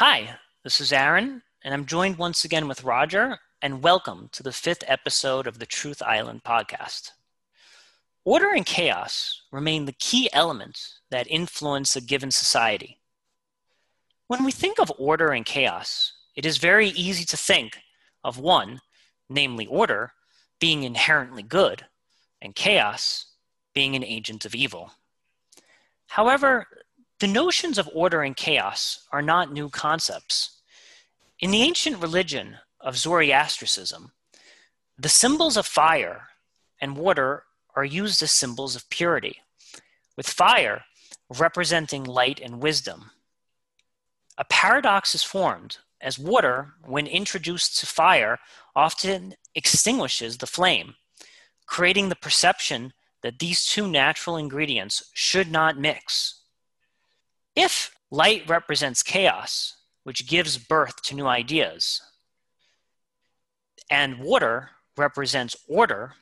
[0.00, 4.52] Hi, this is Aaron, and I'm joined once again with Roger, and welcome to the
[4.52, 7.10] fifth episode of the Truth Island podcast.
[8.24, 13.00] Order and chaos remain the key elements that influence a given society.
[14.28, 17.78] When we think of order and chaos, it is very easy to think
[18.22, 18.80] of one,
[19.28, 20.12] namely order,
[20.60, 21.86] being inherently good,
[22.40, 23.32] and chaos
[23.74, 24.92] being an agent of evil.
[26.06, 26.68] However,
[27.20, 30.60] the notions of order and chaos are not new concepts.
[31.40, 34.12] In the ancient religion of Zoroastrianism,
[34.96, 36.28] the symbols of fire
[36.80, 39.40] and water are used as symbols of purity,
[40.16, 40.84] with fire
[41.28, 43.10] representing light and wisdom.
[44.36, 48.38] A paradox is formed as water, when introduced to fire,
[48.76, 50.94] often extinguishes the flame,
[51.66, 52.92] creating the perception
[53.22, 56.37] that these two natural ingredients should not mix.
[57.58, 62.00] If light represents chaos, which gives birth to new ideas,
[63.90, 66.14] and water represents order,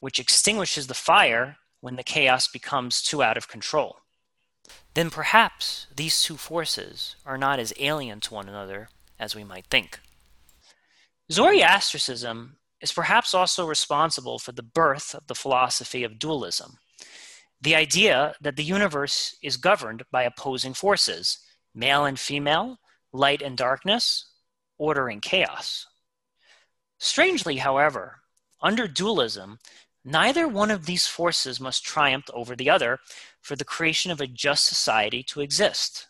[0.00, 3.98] which extinguishes the fire when the chaos becomes too out of control,
[4.94, 9.66] then perhaps these two forces are not as alien to one another as we might
[9.66, 10.00] think.
[11.30, 16.79] Zoroastrianism is perhaps also responsible for the birth of the philosophy of dualism
[17.60, 21.38] the idea that the universe is governed by opposing forces
[21.74, 22.78] male and female,
[23.12, 24.32] light and darkness,
[24.76, 25.86] order and chaos.
[26.98, 28.20] Strangely, however,
[28.60, 29.58] under dualism,
[30.04, 32.98] neither one of these forces must triumph over the other
[33.40, 36.08] for the creation of a just society to exist.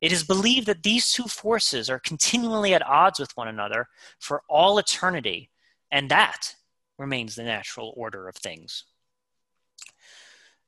[0.00, 3.88] It is believed that these two forces are continually at odds with one another
[4.20, 5.50] for all eternity,
[5.90, 6.54] and that
[6.98, 8.84] remains the natural order of things.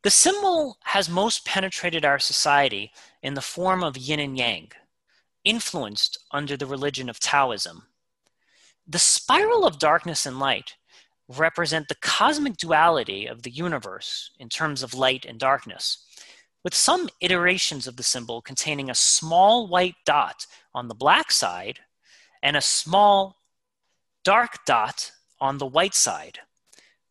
[0.03, 2.91] The symbol has most penetrated our society
[3.23, 4.73] in the form of yin and yang,
[5.45, 7.87] influenced under the religion of Taoism.
[8.87, 10.77] The spiral of darkness and light
[11.29, 15.99] represent the cosmic duality of the universe in terms of light and darkness,
[16.65, 21.81] with some iterations of the symbol containing a small white dot on the black side
[22.43, 23.37] and a small
[24.25, 26.41] dark dot on the white side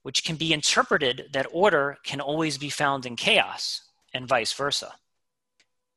[0.04, 3.82] which can be interpreted that order can always be found in chaos,
[4.14, 4.94] and vice versa.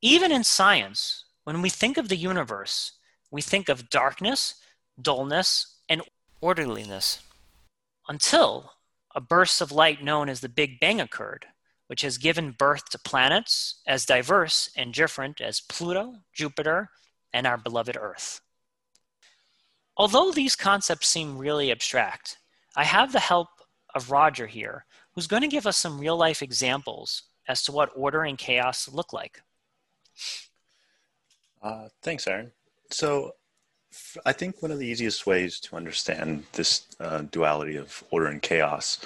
[0.01, 2.93] Even in science, when we think of the universe,
[3.31, 4.55] we think of darkness,
[5.01, 6.03] dullness, and
[6.41, 7.23] orderliness.
[8.09, 8.73] Until
[9.15, 11.47] a burst of light known as the Big Bang occurred,
[11.87, 16.91] which has given birth to planets as diverse and different as Pluto, Jupiter,
[17.33, 18.41] and our beloved Earth.
[19.97, 22.39] Although these concepts seem really abstract,
[22.75, 23.49] I have the help
[23.95, 27.91] of Roger here, who's going to give us some real life examples as to what
[27.95, 29.43] order and chaos look like.
[31.63, 32.53] Uh, thanks, Aaron.
[32.91, 33.33] So,
[34.25, 38.41] I think one of the easiest ways to understand this uh, duality of order and
[38.41, 39.01] chaos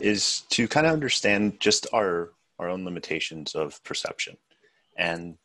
[0.00, 4.36] is to kind of understand just our our own limitations of perception,
[4.96, 5.36] and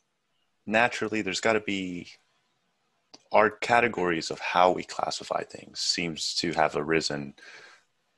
[0.65, 2.07] naturally, there's got to be
[3.31, 7.33] our categories of how we classify things seems to have arisen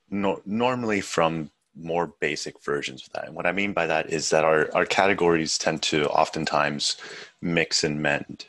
[0.09, 3.25] no, normally from more basic versions of that.
[3.25, 6.97] And what I mean by that is that our, our categories tend to oftentimes
[7.41, 8.45] mix and mend.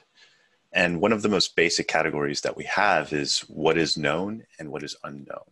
[0.72, 4.70] And one of the most basic categories that we have is what is known and
[4.70, 5.50] what is unknown.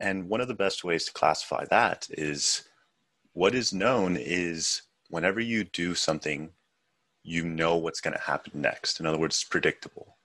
[0.00, 2.68] And one of the best ways to classify that is
[3.32, 6.50] what is known is whenever you do something,
[7.22, 9.00] you know what's going to happen next.
[9.00, 10.17] In other words, it's predictable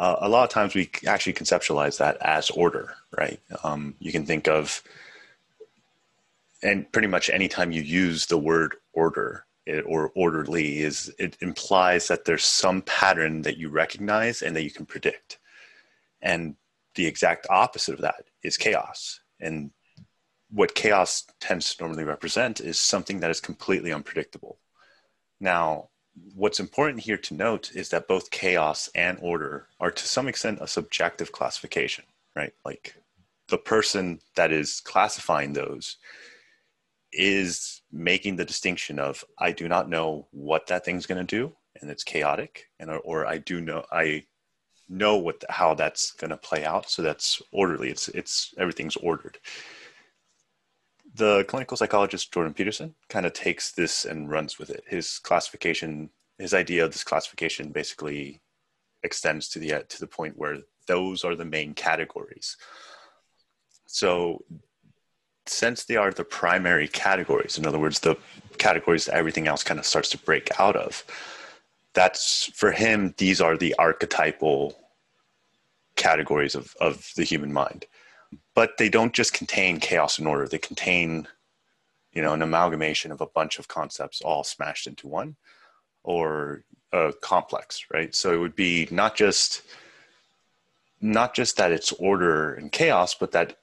[0.00, 3.38] uh, a lot of times we actually conceptualize that as order, right?
[3.62, 4.82] Um, you can think of,
[6.62, 12.08] and pretty much anytime you use the word order it, or orderly, is it implies
[12.08, 15.38] that there's some pattern that you recognize and that you can predict.
[16.22, 16.56] And
[16.94, 19.20] the exact opposite of that is chaos.
[19.38, 19.70] And
[20.50, 24.56] what chaos tends to normally represent is something that is completely unpredictable.
[25.40, 25.89] Now,
[26.34, 30.58] what's important here to note is that both chaos and order are to some extent
[30.60, 32.52] a subjective classification, right?
[32.64, 32.94] Like
[33.48, 35.96] the person that is classifying those
[37.12, 41.52] is making the distinction of I do not know what that thing's going to do
[41.80, 44.24] and it's chaotic and or I do know I
[44.88, 49.38] know what how that's going to play out so that's orderly it's it's everything's ordered
[51.20, 54.82] the clinical psychologist Jordan Peterson kind of takes this and runs with it.
[54.86, 56.08] His classification,
[56.38, 58.40] his idea of this classification, basically
[59.02, 60.56] extends to the uh, to the point where
[60.86, 62.56] those are the main categories.
[63.86, 64.42] So,
[65.44, 68.16] since they are the primary categories, in other words, the
[68.56, 71.04] categories that everything else kind of starts to break out of,
[71.92, 74.74] that's for him these are the archetypal
[75.96, 77.84] categories of, of the human mind
[78.54, 80.46] but they don't just contain chaos and order.
[80.48, 81.28] They contain
[82.12, 85.36] you know an amalgamation of a bunch of concepts all smashed into one
[86.02, 88.14] or a complex right?
[88.14, 89.62] So it would be not just
[91.00, 93.56] not just that it's order and chaos but that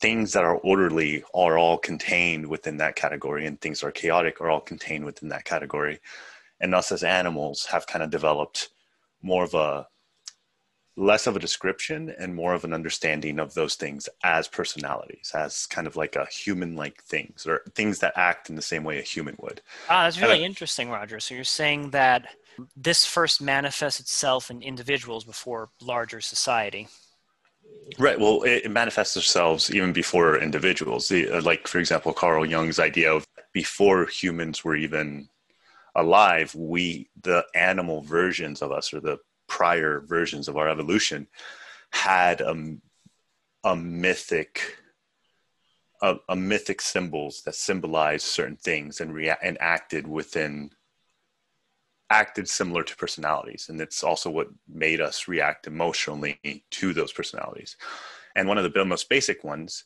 [0.00, 4.40] things that are orderly are all contained within that category and things that are chaotic
[4.40, 6.00] are all contained within that category.
[6.60, 8.68] And us as animals have kind of developed
[9.22, 9.86] more of a
[10.96, 15.66] less of a description and more of an understanding of those things as personalities as
[15.66, 18.98] kind of like a human like things or things that act in the same way
[18.98, 19.60] a human would
[19.90, 22.28] ah that's really I, interesting roger so you're saying that
[22.74, 26.88] this first manifests itself in individuals before larger society
[27.98, 28.18] Right.
[28.18, 31.08] Well, it, it manifests itself even before individuals.
[31.08, 35.28] The, uh, like, for example, Carl Jung's idea of before humans were even
[35.94, 41.26] alive, we, the animal versions of us or the prior versions of our evolution,
[41.90, 42.76] had a,
[43.64, 44.76] a mythic,
[46.02, 50.70] a, a mythic symbols that symbolized certain things and rea- and acted within
[52.08, 53.66] acted similar to personalities.
[53.68, 57.76] And it's also what made us react emotionally to those personalities.
[58.36, 59.84] And one of the most basic ones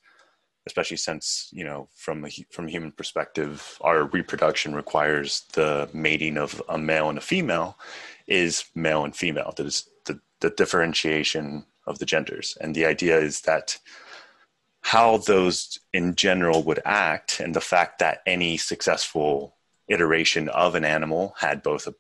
[0.67, 6.37] especially since you know from a from a human perspective our reproduction requires the mating
[6.37, 7.79] of a male and a female
[8.31, 13.19] is male and female that is the, the differentiation of the genders and the idea
[13.19, 13.79] is that
[14.83, 19.57] how those in general would act and the fact that any successful
[19.89, 21.95] iteration of an animal had both a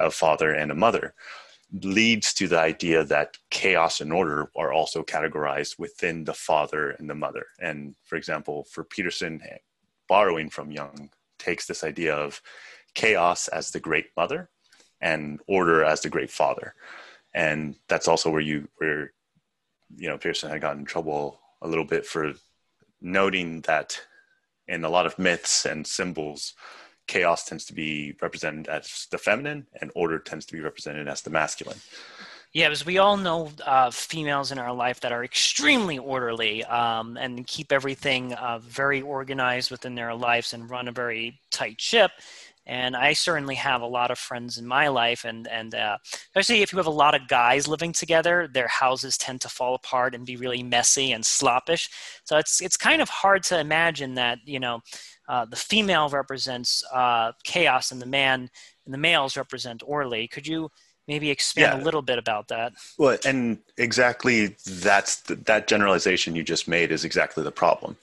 [0.00, 1.14] a father and a mother
[1.82, 7.10] leads to the idea that chaos and order are also categorized within the father and
[7.10, 7.46] the mother.
[7.60, 9.42] And for example, for Peterson,
[10.08, 12.40] borrowing from Jung, takes this idea of
[12.94, 14.48] chaos as the great mother
[15.00, 16.74] and order as the great father.
[17.34, 19.12] And that's also where you where
[19.96, 22.34] you know Peterson had gotten in trouble a little bit for
[23.00, 24.00] noting that
[24.66, 26.54] in a lot of myths and symbols
[27.06, 31.22] chaos tends to be represented as the feminine and order tends to be represented as
[31.22, 31.78] the masculine
[32.52, 37.16] yeah because we all know uh, females in our life that are extremely orderly um,
[37.16, 42.10] and keep everything uh, very organized within their lives and run a very tight ship
[42.68, 46.62] and I certainly have a lot of friends in my life, and and uh, especially
[46.62, 50.14] if you have a lot of guys living together, their houses tend to fall apart
[50.14, 51.88] and be really messy and sloppish.
[52.24, 54.80] So it's it's kind of hard to imagine that you know
[55.28, 58.50] uh, the female represents uh, chaos and the man
[58.84, 60.28] and the males represent orderly.
[60.28, 60.70] Could you
[61.06, 61.82] maybe expand yeah.
[61.82, 62.74] a little bit about that?
[62.98, 67.96] Well, and exactly that's the, that generalization you just made is exactly the problem.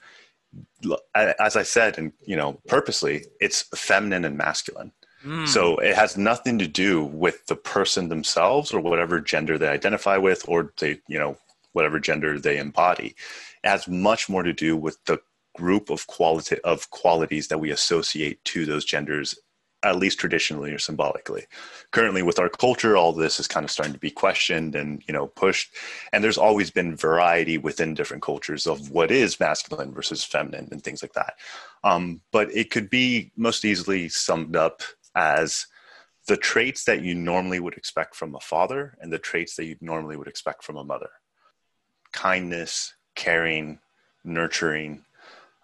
[1.15, 4.91] As I said, and you know, purposely, it's feminine and masculine.
[5.25, 5.47] Mm.
[5.47, 10.17] So it has nothing to do with the person themselves or whatever gender they identify
[10.17, 11.37] with, or they, you know,
[11.73, 13.15] whatever gender they embody.
[13.63, 15.19] It has much more to do with the
[15.55, 19.35] group of quality of qualities that we associate to those genders
[19.85, 21.45] at least traditionally or symbolically.
[21.91, 25.13] Currently with our culture all this is kind of starting to be questioned and you
[25.13, 25.73] know pushed.
[26.11, 30.83] And there's always been variety within different cultures of what is masculine versus feminine and
[30.83, 31.35] things like that.
[31.83, 34.81] Um, but it could be most easily summed up
[35.15, 35.67] as
[36.27, 39.75] the traits that you normally would expect from a father and the traits that you
[39.79, 41.09] normally would expect from a mother.
[42.11, 43.79] Kindness caring
[44.23, 45.05] nurturing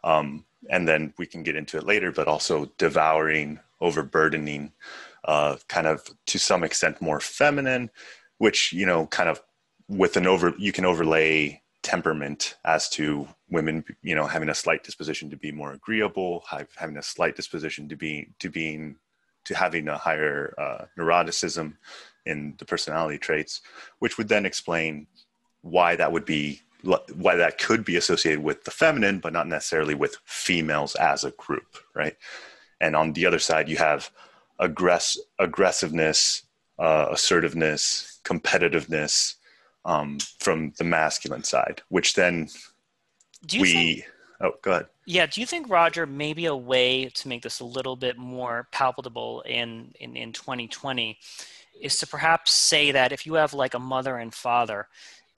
[0.04, 4.72] um, and then we can get into it later, but also devouring, overburdening,
[5.26, 7.90] uh, kind of to some extent more feminine,
[8.38, 9.42] which, you know, kind of
[9.88, 14.84] with an over, you can overlay temperament as to women, you know, having a slight
[14.84, 16.44] disposition to be more agreeable,
[16.76, 18.96] having a slight disposition to be, to being,
[19.46, 21.76] to having a higher uh, neuroticism
[22.26, 23.62] in the personality traits,
[24.00, 25.08] which would then explain
[25.62, 29.94] why that would be why that could be associated with the feminine, but not necessarily
[29.94, 32.18] with females as a group, right?
[32.82, 34.12] And on the other side, you have
[34.60, 36.44] aggress- aggressiveness,
[36.80, 39.36] uh, assertiveness, competitiveness
[39.86, 42.50] um, from the masculine side, which then
[43.54, 43.74] we.
[43.74, 44.06] Think,
[44.42, 44.88] oh, go ahead.
[45.06, 48.68] Yeah, do you think, Roger, maybe a way to make this a little bit more
[48.72, 51.18] palpable in, in, in 2020
[51.82, 54.88] is to perhaps say that if you have like a mother and father,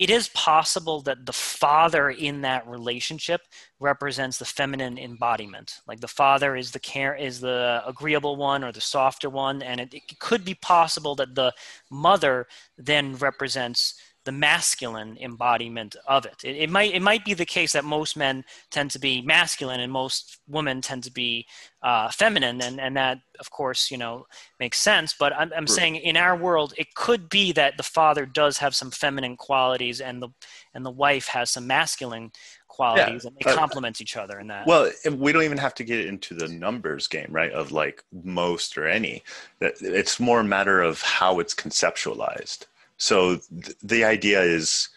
[0.03, 3.39] it is possible that the father in that relationship
[3.79, 5.79] represents the feminine embodiment.
[5.87, 9.79] Like the father is the care is the agreeable one or the softer one and
[9.79, 11.53] it, it could be possible that the
[11.89, 13.95] mother then represents
[14.25, 16.35] the masculine embodiment of it.
[16.43, 16.55] it.
[16.55, 19.91] It might it might be the case that most men tend to be masculine and
[19.91, 21.45] most women tend to be
[21.81, 24.25] uh, feminine, and and that of course you know
[24.59, 25.13] makes sense.
[25.17, 28.75] But I'm, I'm saying in our world, it could be that the father does have
[28.75, 30.29] some feminine qualities, and the
[30.73, 32.31] and the wife has some masculine
[32.73, 35.83] qualities yeah, and they complement each other in that well we don't even have to
[35.83, 39.21] get into the numbers game right of like most or any
[39.59, 42.65] it's more a matter of how it's conceptualized
[42.97, 44.89] so th- the idea is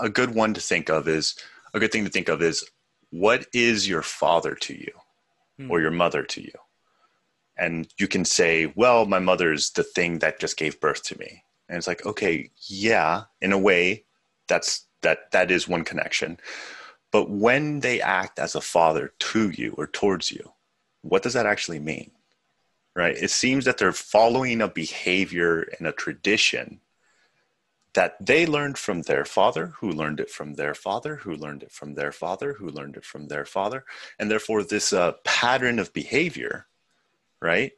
[0.00, 1.36] a good one to think of is
[1.74, 2.64] a good thing to think of is
[3.10, 4.92] what is your father to you
[5.58, 5.70] hmm.
[5.70, 6.52] or your mother to you?
[7.56, 11.44] And you can say, well, my mother's the thing that just gave birth to me.
[11.68, 14.04] And it's like, okay, yeah, in a way,
[14.48, 16.38] that's that that is one connection.
[17.12, 20.52] But when they act as a father to you or towards you,
[21.02, 22.12] what does that actually mean?
[22.96, 23.16] Right?
[23.16, 26.80] It seems that they're following a behavior and a tradition
[27.94, 31.72] that they learned from their father, who learned it from their father, who learned it
[31.72, 33.84] from their father, who learned it from their father.
[34.18, 36.66] And therefore, this uh, pattern of behavior,
[37.42, 37.72] right?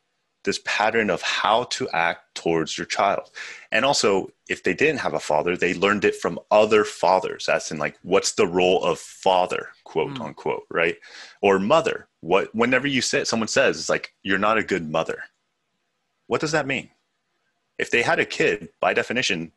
[0.44, 3.30] This pattern of how to act towards your child.
[3.70, 7.70] And also, if they didn't have a father, they learned it from other fathers, as
[7.70, 10.20] in, like, what's the role of father, quote mm.
[10.20, 10.96] unquote, right?
[11.40, 12.08] Or mother.
[12.20, 15.22] What, whenever you say, someone says, it's like, you're not a good mother.
[16.26, 16.90] What does that mean?
[17.78, 19.52] If they had a kid, by definition,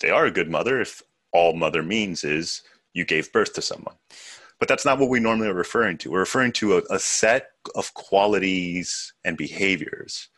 [0.00, 1.02] they are a good mother if
[1.32, 3.94] all mother means is you gave birth to someone.
[4.58, 6.10] But that's not what we normally are referring to.
[6.10, 10.28] We're referring to a, a set of qualities and behaviors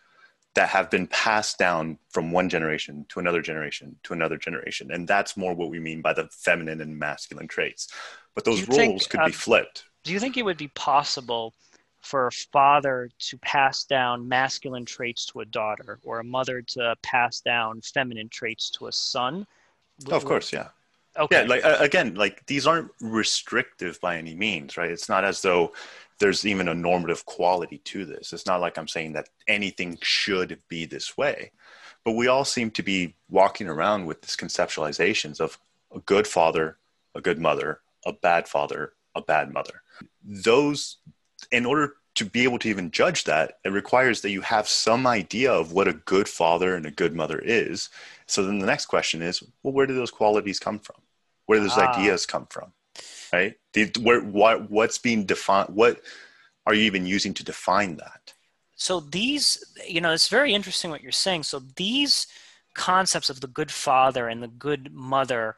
[0.55, 4.91] that have been passed down from one generation to another generation to another generation.
[4.93, 7.89] And that's more what we mean by the feminine and masculine traits.
[8.35, 9.85] But those roles think, could be um, flipped.
[10.05, 11.55] Do you think it would be possible
[12.03, 16.95] for a father to pass down masculine traits to a daughter or a mother to
[17.03, 19.47] pass down feminine traits to a son?
[20.09, 20.69] Oh, of course yeah.
[21.17, 21.43] Okay.
[21.43, 24.91] Yeah like uh, again like these aren't restrictive by any means right?
[24.91, 25.73] It's not as though
[26.19, 28.33] there's even a normative quality to this.
[28.33, 31.53] It's not like i'm saying that anything should be this way.
[32.05, 35.59] But we all seem to be walking around with these conceptualizations of
[35.95, 36.79] a good father
[37.15, 39.83] a good mother a bad father a bad mother.
[40.25, 40.97] Those
[41.51, 45.07] in order to be able to even judge that, it requires that you have some
[45.07, 47.89] idea of what a good father and a good mother is.
[48.27, 50.97] So then the next question is, well, where do those qualities come from?
[51.47, 51.93] Where do those ah.
[51.93, 52.73] ideas come from?
[53.33, 53.57] Right?
[54.01, 55.71] where, what, what's being defined?
[55.75, 56.03] What
[56.67, 58.35] are you even using to define that?
[58.75, 61.45] So these, you know, it's very interesting what you're saying.
[61.45, 62.27] So these
[62.75, 65.57] concepts of the good father and the good mother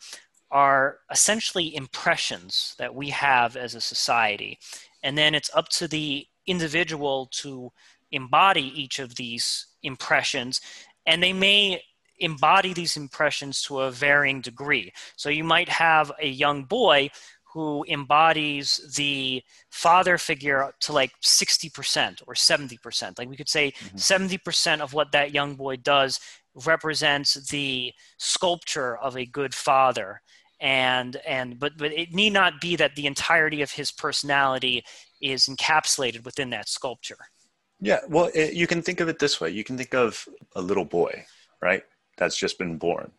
[0.51, 4.59] are essentially impressions that we have as a society
[5.05, 7.71] and then it's up to the individual to
[8.11, 10.61] embody each of these impressions
[11.07, 11.81] and they may
[12.19, 17.09] embody these impressions to a varying degree so you might have a young boy
[17.55, 23.17] who embodies the father figure to like 60% or 70%.
[23.17, 23.97] Like we could say mm-hmm.
[23.97, 26.19] 70% of what that young boy does
[26.67, 30.21] represents the sculpture of a good father
[30.65, 34.83] and and but but it need not be that the entirety of his personality
[35.21, 37.19] is encapsulated within that sculpture.
[37.81, 39.51] Yeah well it, you can think of it this way.
[39.51, 41.27] You can think of a little boy
[41.61, 41.85] right
[42.17, 43.13] that's just been born.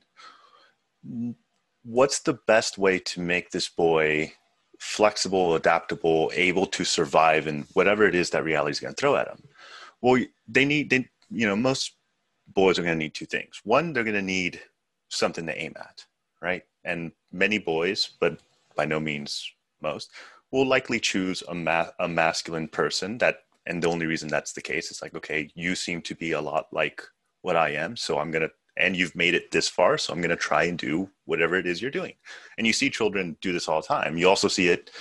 [1.84, 4.34] What's the best way to make this boy
[4.80, 9.16] flexible adaptable able to survive in whatever it is that reality is going to throw
[9.16, 9.44] at him?
[10.02, 11.94] Well they need they, you know most
[12.48, 13.62] boys are going to need two things.
[13.64, 14.62] One they're going to need
[15.10, 16.06] something to aim at
[16.42, 18.40] right and many boys, but
[18.76, 19.52] by no means
[19.82, 20.12] most,
[20.52, 23.18] will likely choose a, ma- a masculine person.
[23.18, 26.34] That and the only reason that's the case is like okay you seem to be
[26.34, 27.02] a lot like
[27.42, 30.36] what i am so i'm gonna and you've made it this far so i'm gonna
[30.36, 32.14] try and do whatever it is you're doing.
[32.58, 34.18] And you see children do this all the time.
[34.18, 34.92] You also see it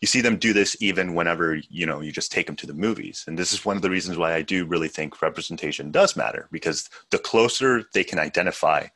[0.00, 2.74] you see them do this even whenever you know you just take them to the
[2.74, 3.24] movies.
[3.26, 6.48] And this is one of the reasons why i do really think representation does matter
[6.50, 8.86] because the closer they can identify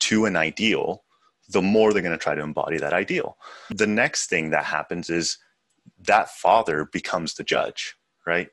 [0.00, 1.04] to an ideal
[1.50, 3.36] the more they're going to try to embody that ideal.
[3.70, 5.38] The next thing that happens is
[6.06, 8.48] that father becomes the judge, right?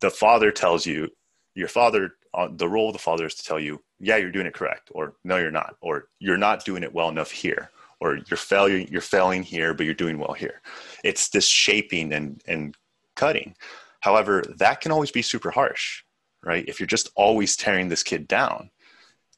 [0.00, 1.08] The father tells you,
[1.54, 4.46] your father, uh, the role of the father is to tell you, yeah, you're doing
[4.46, 8.18] it correct, or no, you're not, or you're not doing it well enough here, or
[8.28, 10.60] you're failing, you're failing here, but you're doing well here.
[11.02, 12.74] It's this shaping and, and
[13.14, 13.54] cutting.
[14.00, 16.02] However, that can always be super harsh,
[16.42, 16.64] right?
[16.68, 18.70] If you're just always tearing this kid down,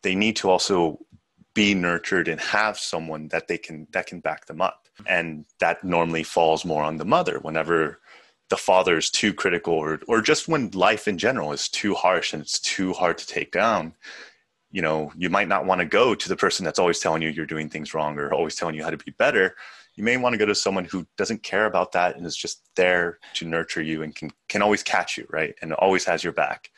[0.03, 0.99] they need to also
[1.59, 4.87] be nurtured and have someone that they can that can back them up.
[5.07, 7.99] And that normally falls more on the mother whenever
[8.49, 12.33] the father is too critical or, or just when life in general is too harsh
[12.33, 13.95] and it's too hard to take down
[14.71, 17.31] you know you might not want to go to the person that's always telling you
[17.31, 19.57] you're doing things wrong or always telling you how to be better.
[19.97, 22.63] You may want to go to someone who doesn't care about that and is just
[22.77, 26.33] there to nurture you and can can always catch you right and always has your
[26.33, 26.71] back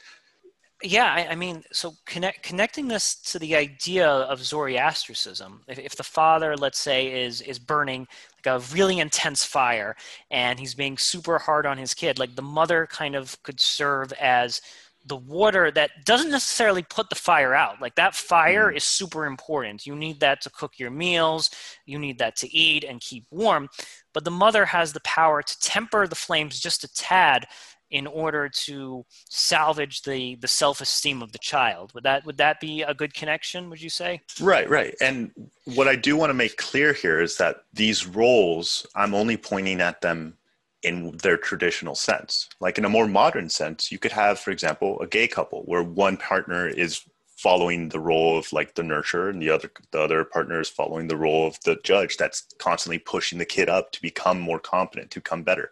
[0.83, 5.97] yeah I, I, mean so connect, connecting this to the idea of zoroastrianism if, if
[5.97, 8.07] the father let's say is is burning
[8.45, 9.97] like a really intense fire
[10.31, 14.13] and he's being super hard on his kid like the mother kind of could serve
[14.15, 14.61] as
[15.07, 17.81] the water that doesn't necessarily put the fire out.
[17.81, 18.77] Like that fire mm.
[18.77, 19.87] is super important.
[19.87, 21.51] You need that to cook your meals,
[21.87, 23.69] you need that to eat and keep warm.
[24.13, 27.47] But the mother has the power to temper the flames just a tad
[27.91, 31.93] in order to salvage the the self-esteem of the child.
[31.95, 34.21] Would that would that be a good connection, would you say?
[34.41, 34.95] Right, right.
[35.01, 35.33] And
[35.65, 39.81] what I do want to make clear here is that these roles I'm only pointing
[39.81, 40.37] at them
[40.83, 42.49] in their traditional sense.
[42.61, 45.83] Like in a more modern sense, you could have, for example, a gay couple where
[45.83, 47.03] one partner is
[47.43, 51.09] following the role of like the nurturer and the other the other partner is following
[51.09, 55.11] the role of the judge that's constantly pushing the kid up to become more competent
[55.11, 55.71] to become better.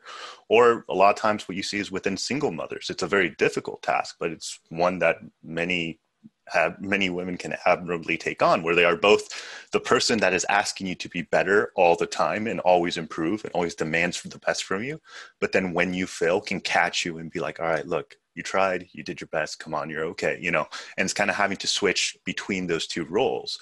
[0.49, 2.89] Or a lot of times what you see is within single mothers.
[2.89, 6.01] It's a very difficult task but it's one that many
[6.51, 9.29] have many women can admirably take on where they are both
[9.73, 13.45] the person that is asking you to be better all the time and always improve
[13.45, 15.01] and always demands for the best from you
[15.41, 18.43] but then when you fail can catch you and be like all right look you
[18.43, 21.37] tried you did your best come on you're okay you know and it's kind of
[21.37, 23.59] having to switch between those two roles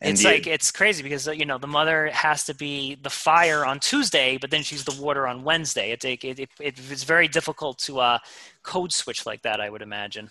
[0.00, 3.10] and it's the, like it's crazy because you know the mother has to be the
[3.10, 5.90] fire on Tuesday, but then she's the water on Wednesday.
[5.90, 8.18] It, it, it, it's very difficult to uh,
[8.62, 10.30] code switch like that, I would imagine.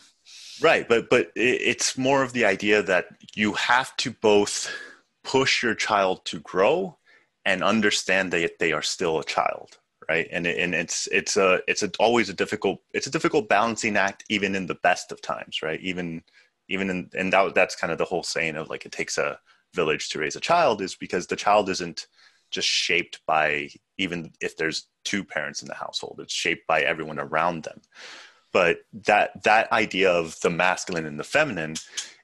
[0.62, 4.72] Right, but but it's more of the idea that you have to both
[5.24, 6.98] push your child to grow
[7.46, 9.78] and understand that they are still a child,
[10.10, 10.28] right?
[10.32, 14.24] And and it's it's a it's a, always a difficult it's a difficult balancing act,
[14.30, 15.80] even in the best of times, right?
[15.82, 16.24] Even
[16.70, 19.40] even in and that that's kind of the whole saying of like it takes a
[19.74, 22.08] village to raise a child is because the child isn't
[22.50, 27.20] just shaped by even if there's two parents in the household it's shaped by everyone
[27.20, 27.82] around them
[28.58, 31.76] but that that idea of the masculine and the feminine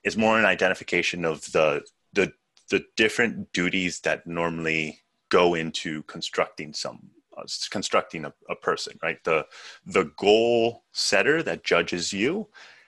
[0.04, 2.34] is more an identification of the the
[2.72, 4.98] the different duties that normally
[5.30, 9.24] go into constructing some uh, constructing a, a person right?
[9.24, 9.46] The
[9.86, 12.48] the goal setter that judges you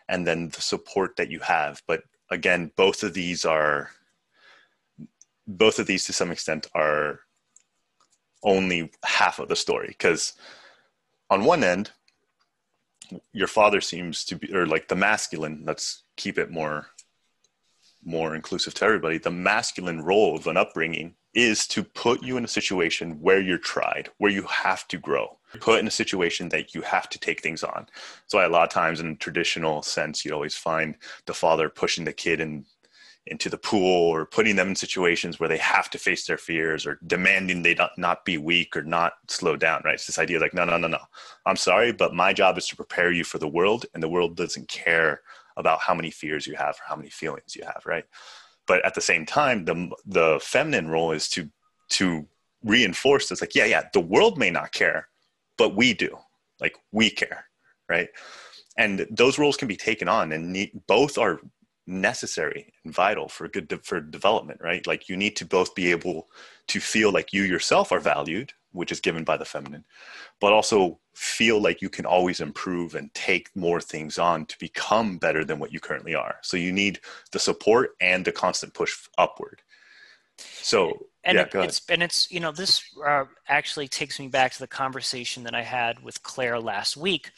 [0.09, 1.83] and then the support that you have.
[1.85, 3.91] But again both of these are
[5.45, 7.19] both of these to some extent are
[8.41, 10.33] only half of the story because
[11.29, 11.91] on one end
[13.33, 16.87] your father seems to be or like the masculine let's keep it more
[18.03, 22.45] more inclusive to everybody the masculine role of an upbringing is to put you in
[22.45, 25.37] a situation where you're tried where you have to grow.
[25.59, 27.87] Put in a situation that you have to take things on.
[28.27, 30.95] So a lot of times in traditional sense you always find
[31.27, 32.65] the father pushing the kid in
[33.27, 36.85] into the pool or putting them in situations where they have to face their fears
[36.85, 39.95] or demanding they not, not be weak or not slow down, right?
[39.95, 40.99] It's this idea like, no, no, no, no.
[41.45, 44.35] I'm sorry, but my job is to prepare you for the world, and the world
[44.35, 45.21] doesn't care
[45.57, 48.05] about how many fears you have or how many feelings you have, right?
[48.67, 51.49] But at the same time, the the feminine role is to
[51.89, 52.27] to
[52.63, 55.07] reinforce this, like, yeah, yeah, the world may not care,
[55.57, 56.17] but we do.
[56.59, 57.45] Like we care,
[57.89, 58.09] right?
[58.77, 61.39] And those roles can be taken on, and both are
[61.87, 64.85] necessary and vital for good de- for development right?
[64.87, 66.27] Like you need to both be able
[66.67, 69.85] to feel like you yourself are valued which is given by the feminine
[70.39, 75.17] but also feel like you can always improve and take more things on to become
[75.17, 76.35] better than what you currently are.
[76.41, 76.99] So you need
[77.31, 79.61] the support and the constant push upward.
[80.37, 84.51] So and yeah, it, it's and it's you know this uh, actually takes me back
[84.53, 87.31] to the conversation that I had with Claire last week,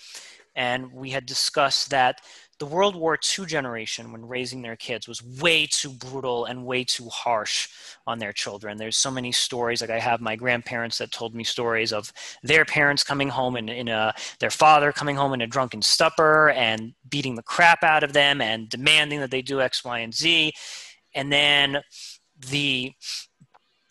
[0.55, 2.21] and we had discussed that
[2.59, 6.83] the World War II generation, when raising their kids, was way too brutal and way
[6.83, 7.69] too harsh
[8.07, 8.77] on their children.
[8.77, 9.81] There's so many stories.
[9.81, 13.69] Like I have my grandparents that told me stories of their parents coming home in,
[13.69, 18.03] in a their father coming home in a drunken stupor and beating the crap out
[18.03, 20.53] of them and demanding that they do X, Y, and Z.
[21.13, 21.81] And then
[22.49, 22.93] the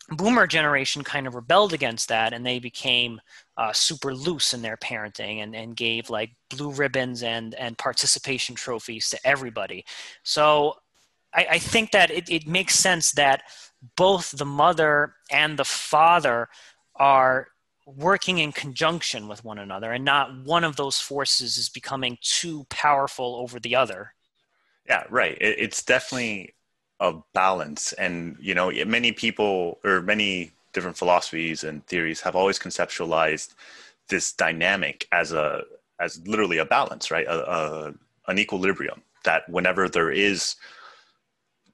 [0.09, 3.19] boomer generation kind of rebelled against that and they became
[3.57, 8.55] uh, super loose in their parenting and, and gave like blue ribbons and, and participation
[8.55, 9.83] trophies to everybody.
[10.23, 10.75] So
[11.33, 13.43] I, I think that it, it makes sense that
[13.95, 16.49] both the mother and the father
[16.95, 17.47] are
[17.85, 22.65] working in conjunction with one another and not one of those forces is becoming too
[22.69, 24.13] powerful over the other.
[24.87, 25.37] Yeah, right.
[25.39, 26.53] It, it's definitely
[26.99, 27.93] a balance.
[27.93, 33.53] And, you know, many people or many different philosophies and theories have always conceptualized
[34.09, 35.63] this dynamic as a
[35.99, 37.25] as literally a balance, right?
[37.25, 37.93] A, a,
[38.27, 40.55] an equilibrium that whenever there is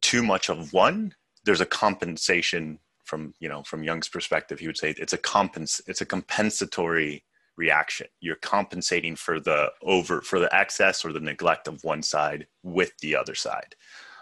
[0.01, 4.59] too much of one, there's a compensation from you know from Jung's perspective.
[4.59, 7.23] He would say it's a compens it's a compensatory
[7.55, 8.07] reaction.
[8.19, 12.97] You're compensating for the over for the excess or the neglect of one side with
[12.99, 13.75] the other side.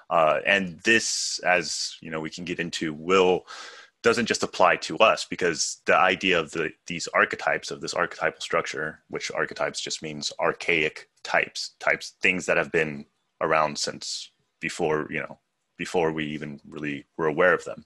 [0.10, 3.46] Uh, and this, as you know, we can get into, will
[4.04, 8.42] doesn't just apply to us because the idea of the these archetypes of this archetypal
[8.42, 13.06] structure, which archetypes just means archaic types, types things that have been
[13.42, 15.40] around since before you know
[15.78, 17.86] before we even really were aware of them.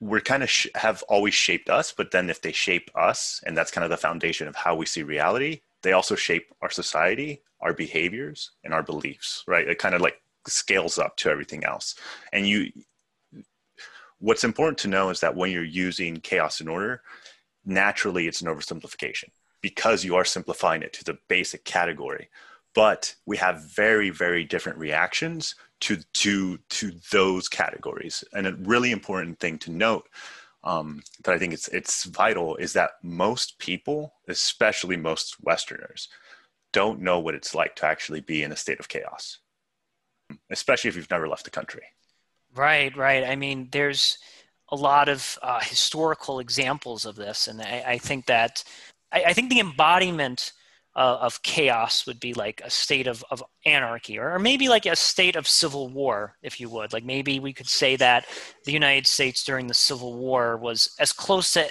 [0.00, 3.56] We're kind of sh- have always shaped us but then if they shape us and
[3.56, 7.42] that's kind of the foundation of how we see reality they also shape our society
[7.60, 9.68] our behaviors and our beliefs right?
[9.68, 11.94] It kind of like scales up to everything else.
[12.32, 12.70] And you
[14.22, 17.02] what's important to know is that when you're using chaos and order
[17.64, 19.28] naturally it's an oversimplification
[19.60, 22.28] because you are simplifying it to the basic category.
[22.74, 28.24] But we have very very different reactions to to to those categories.
[28.32, 30.08] And a really important thing to note
[30.64, 36.08] um, that i think it's it's vital is that most people especially most westerners
[36.72, 39.38] don't know what it's like to actually be in a state of chaos
[40.50, 41.82] especially if you've never left the country
[42.54, 43.24] right right.
[43.24, 44.18] I mean there's
[44.70, 48.64] a lot of uh, historical examples of this and i, I think that
[49.12, 50.52] I, I think the embodiment
[50.94, 54.84] uh, of chaos would be like a state of, of anarchy or, or maybe like
[54.84, 56.92] a state of civil war if you would.
[56.92, 58.26] Like maybe we could say that
[58.64, 61.70] the united states during the civil war was as close to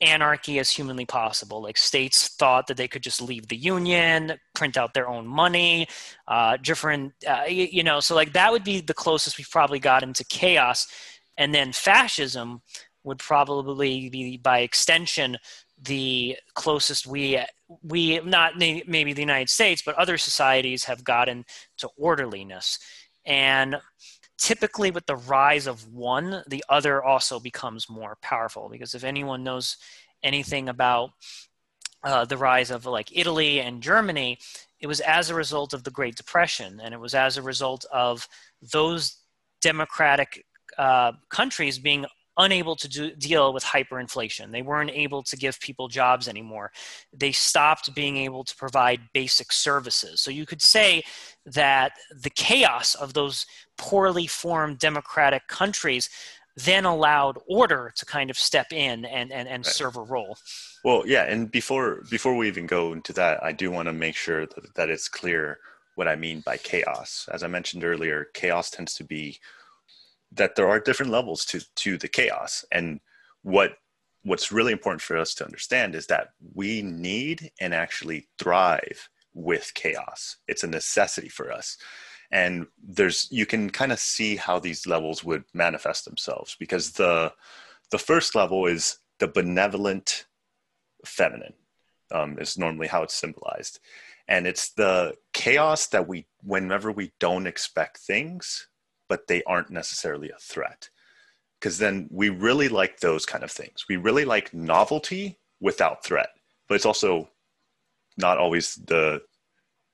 [0.00, 4.76] anarchy as humanly possible like states thought that they could just leave the union print
[4.76, 5.86] out their own money
[6.28, 9.78] uh, different uh, you, you know so like that would be the closest we've probably
[9.78, 10.88] got into chaos
[11.36, 12.62] and then fascism
[13.04, 15.36] would probably be by extension
[15.82, 17.40] the closest we
[17.82, 21.44] we not maybe the United States, but other societies have gotten
[21.78, 22.78] to orderliness.
[23.24, 23.76] And
[24.40, 28.68] typically, with the rise of one, the other also becomes more powerful.
[28.68, 29.76] Because if anyone knows
[30.22, 31.10] anything about
[32.02, 34.38] uh, the rise of like Italy and Germany,
[34.80, 37.84] it was as a result of the Great Depression, and it was as a result
[37.92, 38.26] of
[38.72, 39.16] those
[39.60, 40.46] democratic
[40.78, 42.06] uh, countries being
[42.40, 44.50] unable to do, deal with hyperinflation.
[44.50, 46.72] They weren't able to give people jobs anymore.
[47.12, 50.20] They stopped being able to provide basic services.
[50.20, 51.02] So you could say
[51.46, 51.92] that
[52.24, 56.08] the chaos of those poorly formed democratic countries
[56.56, 59.74] then allowed order to kind of step in and, and, and right.
[59.74, 60.36] serve a role.
[60.84, 64.16] Well, yeah, and before before we even go into that, I do want to make
[64.16, 65.58] sure that, that it's clear
[65.94, 67.28] what I mean by chaos.
[67.32, 69.38] As I mentioned earlier, chaos tends to be
[70.32, 72.64] that there are different levels to to the chaos.
[72.72, 73.00] And
[73.42, 73.72] what
[74.22, 79.72] what's really important for us to understand is that we need and actually thrive with
[79.74, 80.36] chaos.
[80.46, 81.78] It's a necessity for us.
[82.30, 87.32] And there's you can kind of see how these levels would manifest themselves because the
[87.90, 90.26] the first level is the benevolent
[91.04, 91.54] feminine
[92.12, 93.80] um, is normally how it's symbolized.
[94.28, 98.68] And it's the chaos that we whenever we don't expect things
[99.10, 100.88] but they aren't necessarily a threat.
[101.58, 103.84] Because then we really like those kind of things.
[103.86, 106.30] We really like novelty without threat,
[106.68, 107.28] but it's also
[108.16, 109.20] not always the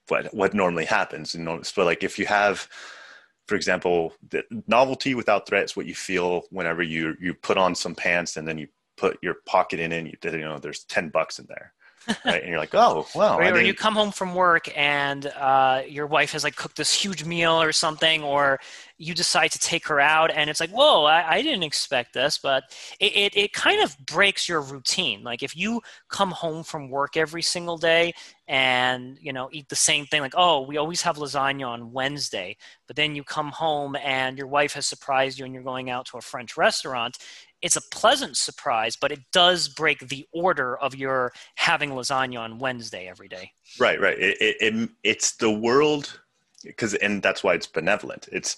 [0.09, 1.35] what what normally happens.
[1.35, 2.68] You know, so like if you have,
[3.48, 7.74] for example, the novelty without threat is what you feel whenever you you put on
[7.74, 11.09] some pants and then you put your pocket in and you, you know there's ten
[11.09, 11.72] bucks in there
[12.25, 12.42] right?
[12.42, 13.38] And you're like, oh, well.
[13.38, 16.92] Or, or you come home from work and uh, your wife has like cooked this
[16.92, 18.59] huge meal or something, or
[18.99, 22.38] you decide to take her out, and it's like, whoa, I, I didn't expect this,
[22.38, 22.64] but
[22.99, 25.23] it, it, it kind of breaks your routine.
[25.23, 28.14] Like if you come home from work every single day
[28.49, 32.57] and you know eat the same thing, like oh, we always have lasagna on Wednesday,
[32.87, 36.07] but then you come home and your wife has surprised you and you're going out
[36.07, 37.19] to a French restaurant
[37.62, 42.59] it's a pleasant surprise, but it does break the order of your having lasagna on
[42.59, 43.51] Wednesday every day.
[43.79, 44.19] Right, right.
[44.19, 46.21] It, it, it it's the world
[46.64, 48.29] because, and that's why it's benevolent.
[48.33, 48.57] It's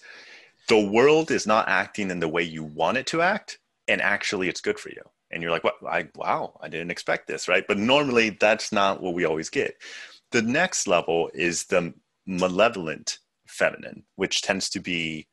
[0.69, 4.49] the world is not acting in the way you want it to act, and actually,
[4.49, 5.03] it's good for you.
[5.31, 5.77] And you're like, "What?
[5.87, 7.67] I wow, I didn't expect this." Right?
[7.67, 9.77] But normally, that's not what we always get.
[10.31, 11.95] The next level is the
[12.27, 15.27] malevolent feminine, which tends to be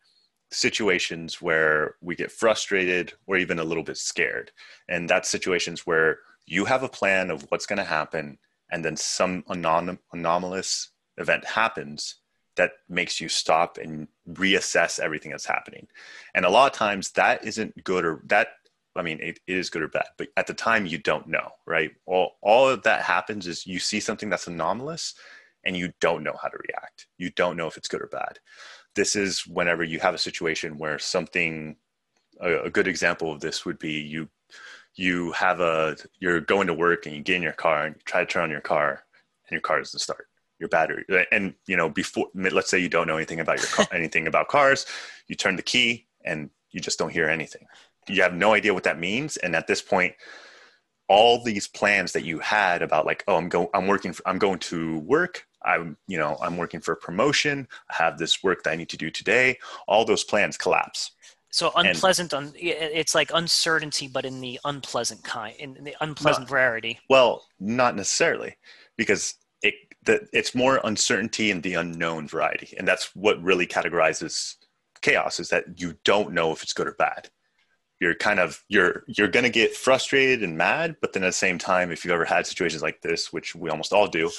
[0.55, 4.51] situations where we get frustrated or even a little bit scared.
[4.87, 8.37] And that's situations where you have a plan of what's going to happen,
[8.71, 12.15] and then some anom- anomalous event happens
[12.55, 15.87] that makes you stop and reassess everything that's happening.
[16.33, 18.49] And a lot of times that isn't good or that
[18.97, 21.49] I mean, it, it is good or bad, but at the time you don't know,
[21.65, 21.91] right?
[22.05, 25.15] All, all of that happens is you see something that's anomalous
[25.65, 27.07] and you don't know how to react.
[27.17, 28.39] You don't know if it's good or bad.
[28.95, 31.75] This is whenever you have a situation where something
[32.41, 34.29] a, a good example of this would be you
[34.95, 38.01] you have a you're going to work and you get in your car and you
[38.05, 39.03] try to turn on your car
[39.47, 40.27] and your car doesn't start.
[40.57, 41.03] Your battery
[41.33, 44.47] and you know before let's say you don't know anything about your car anything about
[44.47, 44.85] cars
[45.27, 47.67] you turn the key and you just don't hear anything.
[48.07, 49.35] You have no idea what that means.
[49.35, 50.15] And at this point
[51.07, 54.39] all these plans that you had about like oh i'm going i'm working for, i'm
[54.39, 57.67] going to work i'm you know i'm working for a promotion.
[57.89, 59.57] I have this work that i need to do today.
[59.87, 61.11] All those plans collapse.
[61.51, 66.99] So unpleasant and, it's like uncertainty but in the unpleasant kind in the unpleasant variety
[67.09, 68.57] well not necessarily
[68.97, 69.75] because it
[70.05, 72.73] the, it's more uncertainty in the unknown variety.
[72.77, 74.55] And that's what really categorizes
[75.01, 77.29] chaos is that you don't know if it's good or bad
[77.99, 81.33] you're kind of you're you're going to get frustrated and mad but then at the
[81.33, 84.29] same time if you've ever had situations like this which we almost all do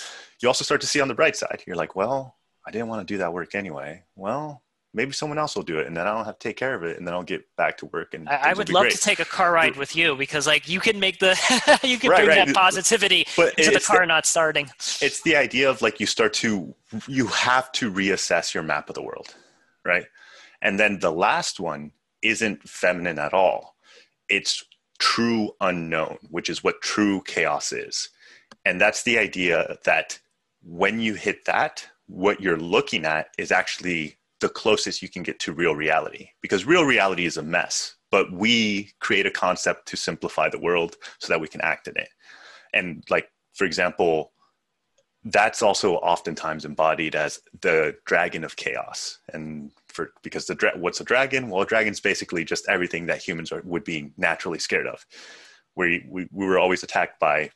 [0.40, 3.07] you also start to see on the bright side you're like well i didn't want
[3.07, 4.62] to do that work anyway well
[4.95, 6.83] maybe someone else will do it and then i don't have to take care of
[6.83, 8.92] it and then i'll get back to work and i, would love great.
[8.92, 11.31] to take a car ride with you because like you can make the
[11.83, 12.47] you can right, bring right.
[12.47, 14.69] that positivity but into the car the, not starting
[15.01, 16.75] it's the idea of like you start to
[17.07, 19.35] you have to reassess your map of the world
[19.85, 20.07] right
[20.62, 21.92] and then the last one
[22.29, 23.77] isn't feminine at all.
[24.29, 24.65] It's
[24.99, 28.09] true unknown, which is what true chaos is.
[28.65, 30.19] And that's the idea that
[30.62, 35.39] when you hit that, what you're looking at is actually the closest you can get
[35.41, 39.97] to real reality because real reality is a mess but we create a concept to
[39.97, 42.09] simplify the world so that we can act in it
[42.75, 44.33] and like for example
[45.25, 51.00] that's also oftentimes embodied as the dragon of chaos and for because the dra- what's
[51.00, 51.48] a dragon?
[51.48, 55.04] Well a dragon's basically just everything that humans are, would be naturally scared of.
[55.74, 57.50] We, we, we were always attacked by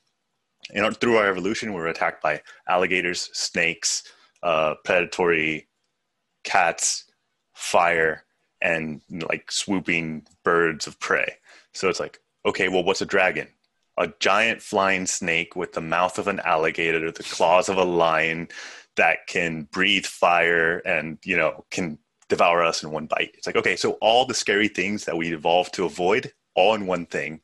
[0.72, 4.02] you know through our evolution we were attacked by alligators snakes
[4.42, 5.68] uh, predatory
[6.42, 7.04] cats
[7.54, 8.24] fire
[8.62, 11.36] and like swooping birds of prey.
[11.72, 13.48] So it's like okay well what's a dragon?
[13.98, 18.48] A giant flying snake with the mouth of an alligator, the claws of a lion
[18.96, 21.98] that can breathe fire and, you know, can
[22.30, 23.34] devour us in one bite.
[23.36, 26.86] It's like, okay, so all the scary things that we evolved to avoid all in
[26.86, 27.40] one thing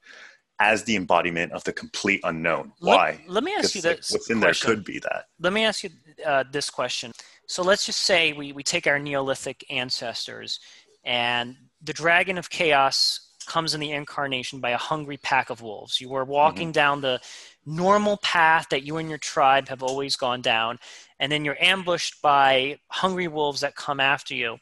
[0.59, 2.73] as the embodiment of the complete unknown.
[2.79, 3.21] Why?
[3.27, 4.13] Let, let me ask you like, this.
[4.13, 4.67] What's in question.
[4.67, 5.27] there could be that.
[5.39, 5.91] Let me ask you
[6.25, 7.13] uh, this question.
[7.47, 10.61] So let's just say we, we take our Neolithic ancestors
[11.05, 16.01] and the dragon of chaos comes in the incarnation by a hungry pack of wolves.
[16.01, 16.73] You are walking mm-hmm.
[16.73, 17.21] down the
[17.65, 20.79] normal path that you and your tribe have always gone down,
[21.19, 24.59] and then you're ambushed by hungry wolves that come after you.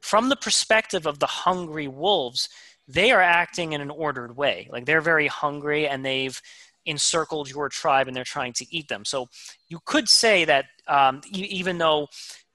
[0.00, 2.48] From the perspective of the hungry wolves,
[2.88, 4.68] they are acting in an ordered way.
[4.70, 6.40] Like they're very hungry and they've
[6.84, 9.04] encircled your tribe and they're trying to eat them.
[9.04, 9.28] So
[9.68, 12.08] you could say that um, even though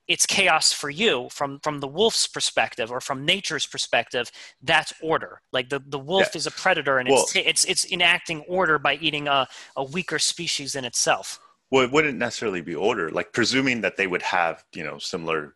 [0.07, 4.31] it's chaos for you from from the wolf's perspective or from nature's perspective
[4.61, 6.37] that's order like the, the wolf yeah.
[6.37, 10.17] is a predator and well, it's, it's it's enacting order by eating a, a weaker
[10.17, 11.39] species in itself
[11.71, 15.55] well it wouldn't necessarily be order like presuming that they would have you know similar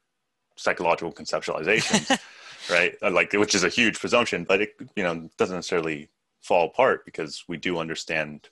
[0.55, 2.19] psychological conceptualizations
[2.69, 2.95] right?
[3.01, 6.09] Uh, like which is a huge presumption but it you know doesn't necessarily
[6.41, 8.49] fall apart because we do understand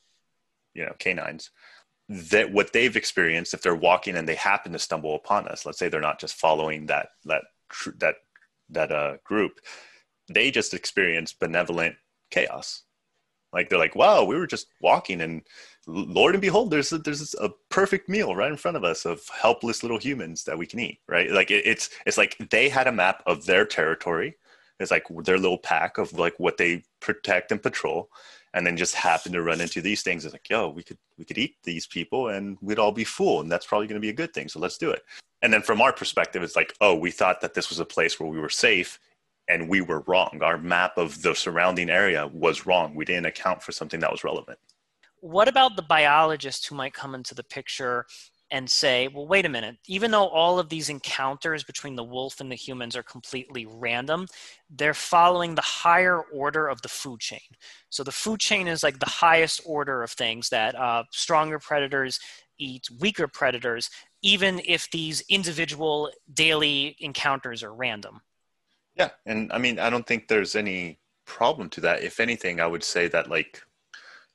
[0.74, 1.52] you know canines.
[2.08, 5.78] That what they've experienced if they're walking and they happen to stumble upon us let's
[5.78, 7.44] say they're not just following that that
[7.98, 8.16] that
[8.70, 9.60] that uh, group
[10.28, 11.96] they just experience benevolent
[12.32, 12.84] chaos
[13.54, 15.42] like they're like wow we were just walking and
[15.88, 19.22] lord and behold there's a, there's a perfect meal right in front of us of
[19.42, 21.32] helpless little humans that we can eat right?
[21.32, 24.36] Like it, it's it's like they had a map of their territory.
[24.80, 28.10] It's like their little pack of like what they protect and patrol
[28.54, 30.24] and then just happen to run into these things.
[30.24, 33.42] It's like yo we could we could eat these people and we'd all be full
[33.42, 35.02] and that's probably going to be a good thing so let's do it.
[35.42, 38.20] And then from our perspective it's like oh we thought that this was a place
[38.20, 39.00] where we were safe
[39.50, 43.62] and we were wrong our map of the surrounding area was wrong we didn't account
[43.62, 44.58] for something that was relevant
[45.22, 48.06] what about the biologists who might come into the picture
[48.52, 52.40] and say, well, wait a minute, even though all of these encounters between the wolf
[52.40, 54.28] and the humans are completely random,
[54.72, 57.40] they're following the higher order of the food chain.
[57.90, 62.20] So the food chain is like the highest order of things that uh, stronger predators
[62.58, 63.90] eat weaker predators,
[64.24, 68.20] even if these individual daily encounters are random.
[69.00, 69.10] Yeah.
[69.26, 72.04] And I mean, I don't think there's any problem to that.
[72.04, 73.64] If anything, I would say that like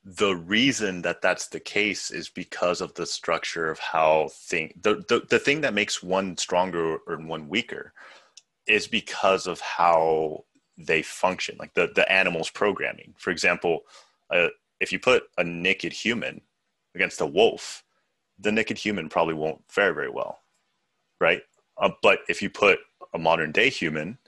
[0.04, 4.96] the reason that that's the case is because of the structure of how thing the,
[5.08, 7.92] the, the thing that makes one stronger or one weaker
[8.66, 10.44] is because of how
[10.76, 13.80] they function like the the animal's programming for example
[14.30, 14.48] uh,
[14.80, 16.40] if you put a naked human
[16.94, 17.82] against a wolf
[18.38, 20.40] the naked human probably won't fare very well
[21.20, 21.42] right
[21.78, 22.78] uh, but if you put
[23.14, 24.18] a modern day human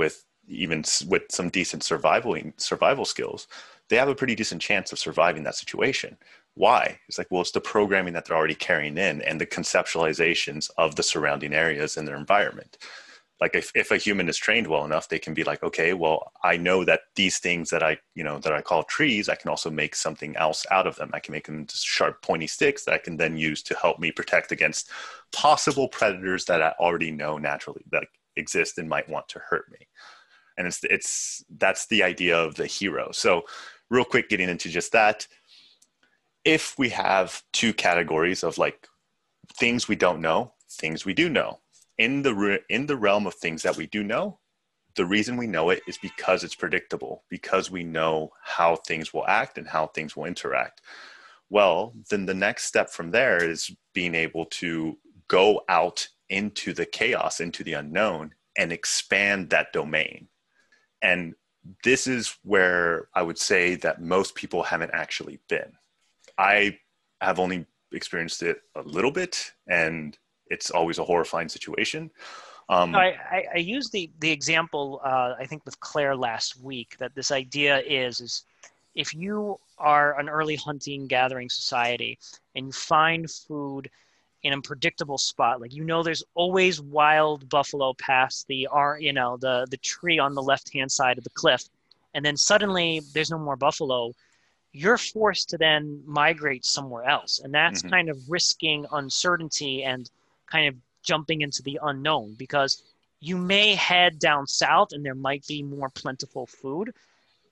[0.00, 3.46] with even with some decent survival survival skills,
[3.88, 6.16] they have a pretty decent chance of surviving that situation.
[6.54, 6.98] Why?
[7.06, 10.96] It's like, well, it's the programming that they're already carrying in and the conceptualizations of
[10.96, 12.78] the surrounding areas and their environment.
[13.42, 16.32] Like if, if a human is trained well enough, they can be like, okay, well,
[16.42, 19.50] I know that these things that I, you know, that I call trees, I can
[19.50, 21.10] also make something else out of them.
[21.14, 23.98] I can make them into sharp, pointy sticks that I can then use to help
[23.98, 24.90] me protect against
[25.32, 28.04] possible predators that I already know naturally that
[28.40, 29.86] exist and might want to hurt me.
[30.58, 33.12] And it's, it's, that's the idea of the hero.
[33.12, 33.42] So
[33.90, 35.26] real quick, getting into just that,
[36.44, 38.88] if we have two categories of like
[39.58, 41.60] things we don't know, things we do know.
[41.98, 44.38] In the in the realm of things that we do know,
[44.96, 49.26] the reason we know it is because it's predictable, because we know how things will
[49.26, 50.80] act and how things will interact.
[51.50, 54.96] Well, then the next step from there is being able to
[55.28, 60.28] go out into the chaos, into the unknown, and expand that domain.
[61.02, 61.34] And
[61.84, 65.72] this is where I would say that most people haven't actually been
[66.40, 66.78] I
[67.20, 70.16] have only experienced it a little bit, and
[70.46, 72.10] it's always a horrifying situation.
[72.70, 76.96] Um, I, I, I use the the example uh, I think with Claire last week
[76.98, 78.44] that this idea is is
[78.94, 82.18] if you are an early hunting gathering society
[82.54, 83.90] and you find food
[84.42, 89.12] in a predictable spot like you know there's always wild buffalo past the are you
[89.12, 91.64] know the the tree on the left hand side of the cliff
[92.14, 94.12] and then suddenly there's no more buffalo
[94.72, 97.40] you're forced to then migrate somewhere else.
[97.42, 97.90] And that's mm-hmm.
[97.90, 100.08] kind of risking uncertainty and
[100.50, 102.82] kind of jumping into the unknown because
[103.20, 106.92] you may head down south and there might be more plentiful food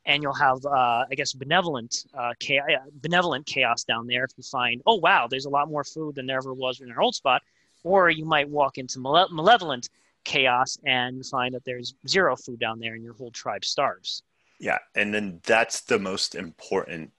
[0.08, 2.66] and you'll have uh, i guess benevolent uh, chaos,
[3.00, 6.26] benevolent chaos down there if you find oh wow there's a lot more food than
[6.26, 7.40] there ever was in our old spot
[7.84, 9.88] or you might walk into male- malevolent
[10.24, 14.22] chaos and find that there's zero food down there and your whole tribe starves
[14.58, 17.12] yeah, and then that's the most important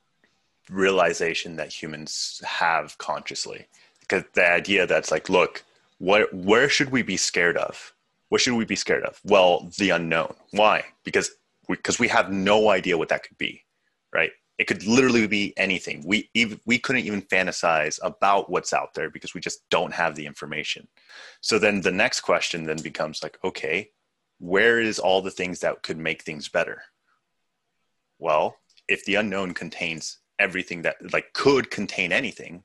[0.69, 3.67] realization that humans have consciously.
[4.02, 5.63] Because the idea that's like, look,
[5.99, 7.93] what where should we be scared of?
[8.30, 9.19] What should we be scared of?
[9.23, 10.36] Well, the unknown.
[10.52, 10.86] Why?
[11.04, 11.32] Because
[11.70, 13.64] because we, we have no idea what that could be,
[14.14, 14.32] right?
[14.58, 16.04] It could literally be anything.
[16.06, 20.16] We even, we couldn't even fantasize about what's out there because we just don't have
[20.16, 20.88] the information.
[21.42, 23.92] So then the next question then becomes like, okay,
[24.40, 26.84] where is all the things that could make things better?
[28.18, 32.64] Well, if the unknown contains everything that like could contain anything,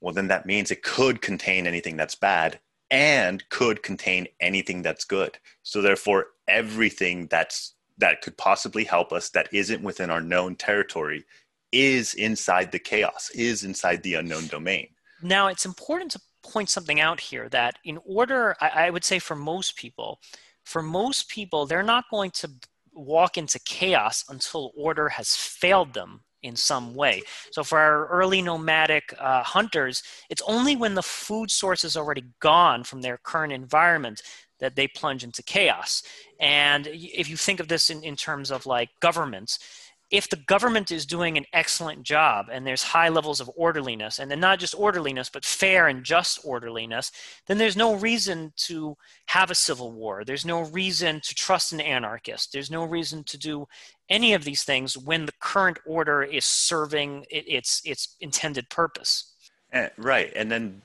[0.00, 5.04] well then that means it could contain anything that's bad and could contain anything that's
[5.04, 5.38] good.
[5.62, 11.24] So therefore everything that's that could possibly help us that isn't within our known territory
[11.72, 14.88] is inside the chaos, is inside the unknown domain.
[15.22, 19.18] Now it's important to point something out here that in order I, I would say
[19.18, 20.20] for most people,
[20.64, 22.50] for most people, they're not going to
[22.92, 27.22] walk into chaos until order has failed them in some way.
[27.52, 32.24] So for our early nomadic uh, hunters, it's only when the food source is already
[32.40, 34.22] gone from their current environment
[34.60, 36.02] that they plunge into chaos.
[36.38, 39.58] And if you think of this in, in terms of like governments,
[40.10, 44.28] if the government is doing an excellent job and there's high levels of orderliness, and
[44.28, 47.12] then not just orderliness, but fair and just orderliness,
[47.46, 48.96] then there's no reason to
[49.26, 50.24] have a civil war.
[50.24, 52.52] There's no reason to trust an anarchist.
[52.52, 53.68] There's no reason to do
[54.08, 59.32] any of these things when the current order is serving its its intended purpose.
[59.72, 60.82] And, right, and then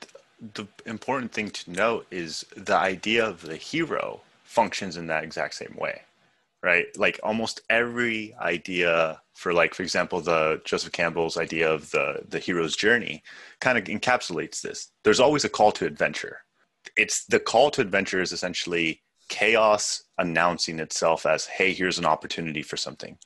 [0.54, 5.56] the important thing to note is the idea of the hero functions in that exact
[5.56, 6.02] same way
[6.66, 6.88] right?
[6.98, 12.40] Like almost every idea for like, for example, the Joseph Campbell's idea of the the
[12.40, 13.22] hero's journey
[13.62, 14.92] kind of encapsulates this.
[15.04, 16.40] There's always a call to adventure.
[16.98, 22.64] It's the call to adventure is essentially chaos announcing itself as, hey, here's an opportunity
[22.64, 23.18] for something.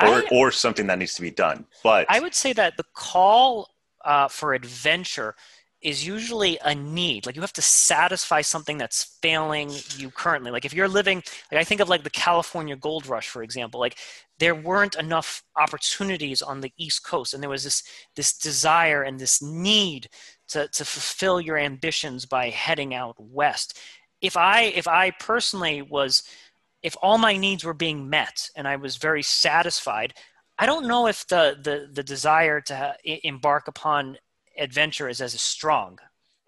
[0.00, 1.66] Or, I, or something that needs to be done.
[1.82, 3.70] But I would say that the call
[4.04, 5.34] uh, for adventure
[5.84, 7.26] is usually a need.
[7.26, 10.50] Like you have to satisfy something that's failing you currently.
[10.50, 13.78] Like if you're living like i think of like the california gold rush for example.
[13.78, 13.98] Like
[14.38, 17.82] there weren't enough opportunities on the east coast and there was this
[18.16, 20.08] this desire and this need
[20.48, 23.78] to, to fulfill your ambitions by heading out west.
[24.22, 26.22] If i if i personally was
[26.82, 30.14] if all my needs were being met and i was very satisfied
[30.56, 32.92] I don't know if the the, the desire to uh,
[33.24, 34.16] embark upon
[34.58, 35.98] adventure is as strong.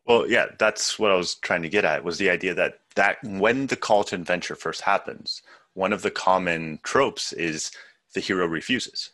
[0.07, 3.19] Well, yeah, that's what I was trying to get at was the idea that that
[3.25, 5.43] when the call to adventure first happens,
[5.75, 7.71] one of the common tropes is
[8.15, 9.11] the hero refuses.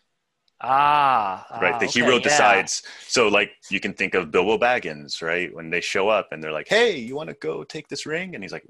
[0.61, 1.79] Ah, right.
[1.81, 2.21] The okay, hero yeah.
[2.23, 2.83] decides.
[3.09, 5.53] So, like, you can think of Bilbo Baggins, right?
[5.53, 8.35] When they show up and they're like, "Hey, you want to go take this ring?"
[8.35, 8.67] And he's like,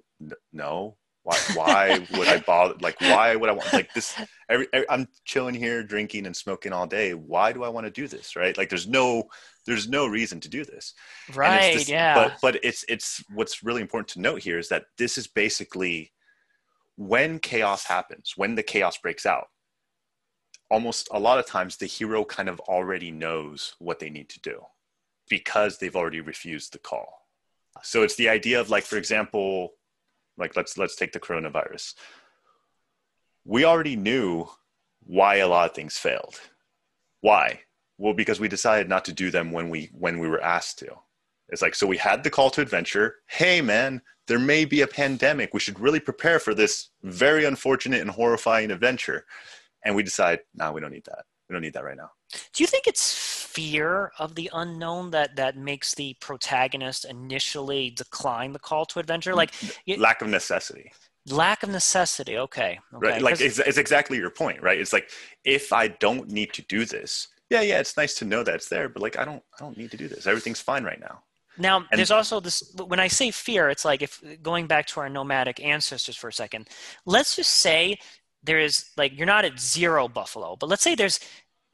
[0.53, 2.75] "No, Why, why would I bother?
[2.81, 4.15] Like, why would I want like this?
[4.49, 7.15] Every, every, I'm chilling here, drinking and smoking all day.
[7.15, 8.37] Why do I want to do this?
[8.37, 8.57] Right?
[8.57, 9.25] Like, there's no,
[9.67, 10.95] there's no reason to do this.
[11.35, 11.75] Right.
[11.75, 12.15] This, yeah.
[12.15, 16.13] But but it's it's what's really important to note here is that this is basically
[16.97, 19.47] when chaos happens, when the chaos breaks out.
[20.71, 24.41] Almost a lot of times, the hero kind of already knows what they need to
[24.41, 24.63] do
[25.29, 27.27] because they've already refused the call.
[27.83, 29.75] So it's the idea of like, for example,
[30.39, 31.95] like let's let's take the coronavirus.
[33.45, 34.49] We already knew
[35.05, 36.41] why a lot of things failed.
[37.21, 37.61] Why?
[38.03, 40.89] Well, because we decided not to do them when we when we were asked to.
[41.51, 43.15] It's like so we had the call to adventure.
[43.29, 45.55] Hey man, there may be a pandemic.
[45.55, 49.25] We should really prepare for this very unfortunate and horrifying adventure.
[49.85, 51.27] And we decide, no, nah, we don't need that.
[51.49, 52.11] We don't need that right now.
[52.53, 58.53] Do you think it's fear of the unknown that that makes the protagonist initially decline
[58.53, 59.33] the call to adventure?
[59.33, 59.53] Like
[59.97, 60.91] lack of necessity.
[61.29, 62.37] Lack of necessity.
[62.37, 62.81] Okay.
[62.95, 63.07] okay.
[63.07, 63.23] Right.
[63.23, 64.81] Like it's, it's exactly your point, right?
[64.81, 65.09] It's like
[65.45, 68.69] if I don't need to do this, yeah, yeah, it's nice to know that it's
[68.69, 70.27] there, but like I don't, I don't need to do this.
[70.27, 71.23] Everything's fine right now.
[71.59, 72.75] Now, and, there's also this.
[72.87, 76.33] When I say fear, it's like if going back to our nomadic ancestors for a
[76.33, 76.69] second.
[77.05, 77.99] Let's just say
[78.43, 81.21] there is like you're not at zero buffalo, but let's say there's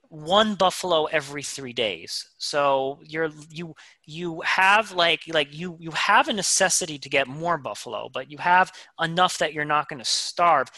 [0.09, 3.75] one buffalo every three days so you're you
[4.07, 8.39] you have like like you you have a necessity to get more buffalo but you
[8.39, 8.73] have
[9.03, 10.71] enough that you're not going to starve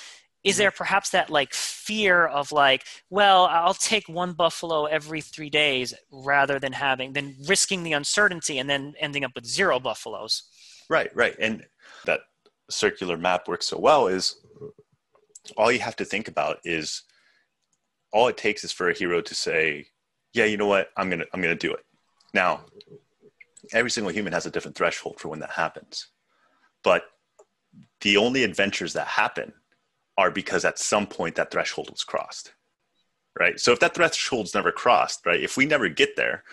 [0.42, 5.50] is there perhaps that like fear of like well i'll take one buffalo every three
[5.50, 10.44] days rather than having than risking the uncertainty and then ending up with zero buffaloes
[10.88, 11.66] right right and
[12.06, 12.20] that
[12.70, 14.36] circular map works so well is
[15.56, 17.02] all you have to think about is
[18.12, 19.86] all it takes is for a hero to say,
[20.32, 20.90] "Yeah, you know what?
[20.96, 21.84] I'm gonna I'm gonna do it."
[22.34, 22.66] Now,
[23.72, 26.08] every single human has a different threshold for when that happens,
[26.82, 27.04] but
[28.00, 29.52] the only adventures that happen
[30.20, 32.52] are because at some point that threshold was crossed,
[33.38, 33.58] right?
[33.58, 35.42] So if that threshold's never crossed, right?
[35.42, 36.44] If we never get there,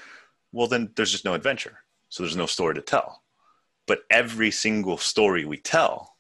[0.53, 1.79] well, then there's just no adventure.
[2.09, 3.23] So there's no story to tell.
[3.85, 6.15] But every single story we tell,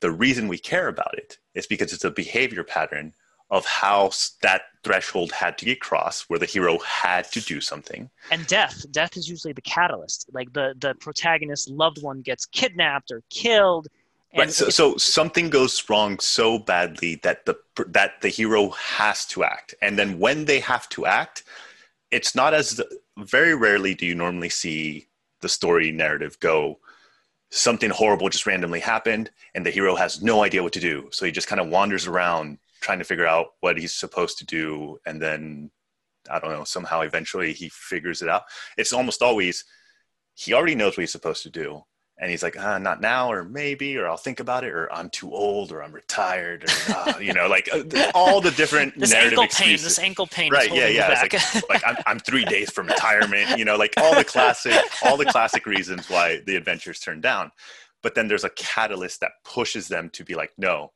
[0.00, 3.12] the reason we care about it is because it's a behavior pattern
[3.50, 4.10] of how
[4.42, 8.86] that threshold had to get crossed where the hero had to do something and death
[8.92, 13.88] death is usually the catalyst like the the protagonist's loved one gets kidnapped or killed
[14.36, 17.56] right so, so something goes wrong so badly that the
[17.88, 19.74] that the hero has to act.
[19.82, 21.44] And then when they have to act
[22.10, 25.06] it's not as the, very rarely do you normally see
[25.40, 26.78] the story narrative go
[27.50, 31.08] something horrible just randomly happened and the hero has no idea what to do.
[31.10, 34.46] So he just kind of wanders around trying to figure out what he's supposed to
[34.46, 34.98] do.
[35.06, 35.70] And then
[36.30, 38.42] i don't know somehow eventually he figures it out.
[38.76, 39.64] It's almost always
[40.34, 41.82] he already knows what he's supposed to do
[42.20, 45.10] and he's like ah, not now or maybe or i'll think about it or i'm
[45.10, 47.82] too old or i'm retired or uh, you know like uh,
[48.14, 49.66] all the different this narrative ankle excuses.
[49.66, 51.32] pain this ankle pain right yeah yeah like,
[51.68, 55.24] like I'm, I'm three days from retirement you know like all the classic all the
[55.24, 57.50] classic reasons why the adventures turn down.
[58.02, 60.92] But then there's a catalyst that pushes them to be like no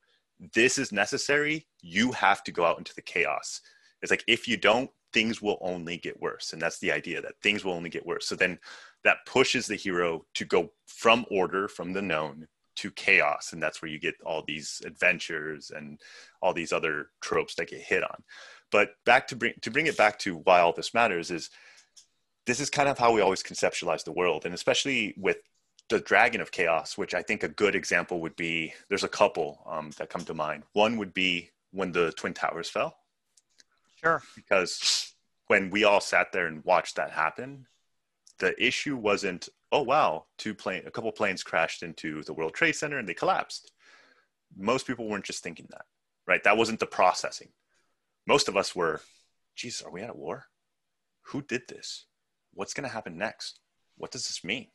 [0.55, 1.67] this is necessary.
[1.81, 3.61] You have to go out into the chaos.
[4.03, 6.53] It's like if you don't things will only get worse.
[6.53, 8.27] And that's the idea that things will only get worse.
[8.27, 8.59] So then
[9.05, 13.53] that pushes the hero to go from order from the known to chaos.
[13.53, 16.01] And that's where you get all these adventures and
[16.43, 18.23] all these other tropes that get hit on.
[18.73, 21.51] But back to bring to bring it back to why all this matters is
[22.47, 24.45] this is kind of how we always conceptualize the world.
[24.45, 25.39] And especially with
[25.91, 29.63] the dragon of chaos which i think a good example would be there's a couple
[29.67, 30.63] um, that come to mind.
[30.73, 32.97] One would be when the twin towers fell.
[33.97, 34.23] Sure.
[34.35, 35.13] Because
[35.49, 37.67] when we all sat there and watched that happen
[38.39, 42.75] the issue wasn't oh wow two plane a couple planes crashed into the world trade
[42.75, 43.73] center and they collapsed
[44.57, 45.87] most people weren't just thinking that
[46.27, 47.49] right that wasn't the processing
[48.27, 49.01] most of us were
[49.55, 50.47] jesus are we at a war
[51.23, 52.07] who did this
[52.53, 53.61] what's going to happen next
[53.97, 54.67] what does this mean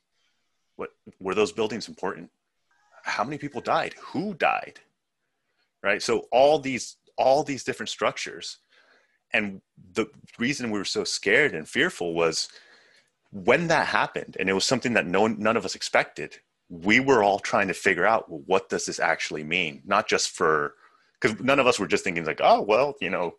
[0.80, 2.32] what were those buildings important?
[3.04, 3.96] How many people died?
[4.00, 4.80] Who died?
[5.84, 6.02] Right.
[6.02, 8.60] So all these all these different structures,
[9.34, 9.62] and
[9.94, 10.08] the
[10.38, 12.48] reason we were so scared and fearful was
[13.32, 16.38] when that happened, and it was something that no none of us expected.
[16.70, 20.30] We were all trying to figure out well, what does this actually mean, not just
[20.30, 20.76] for
[21.20, 23.34] because none of us were just thinking like, oh well, you know,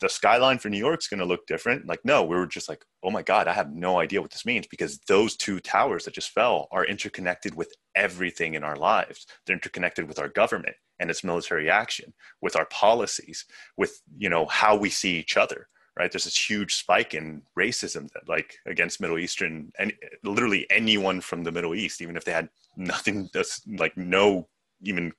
[0.00, 1.86] the skyline for New York's going to look different.
[1.86, 4.46] Like, no, we were just like, oh my God, I have no idea what this
[4.46, 9.26] means because those two towers that just fell are interconnected with everything in our lives.
[9.46, 13.44] They're interconnected with our government and its military action, with our policies,
[13.76, 15.68] with, you know, how we see each other,
[15.98, 16.10] right?
[16.10, 19.92] There's this huge spike in racism that like against Middle Eastern and
[20.22, 24.48] literally anyone from the Middle East, even if they had nothing that's like no
[24.82, 25.12] even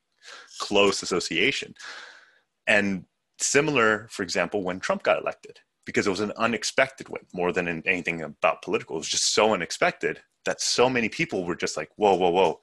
[0.60, 1.74] close association.
[2.68, 3.06] And
[3.40, 7.84] similar, for example, when Trump got elected, because it was an unexpected win more than
[7.86, 8.96] anything about political.
[8.96, 12.60] It was just so unexpected that so many people were just like, whoa, whoa, whoa,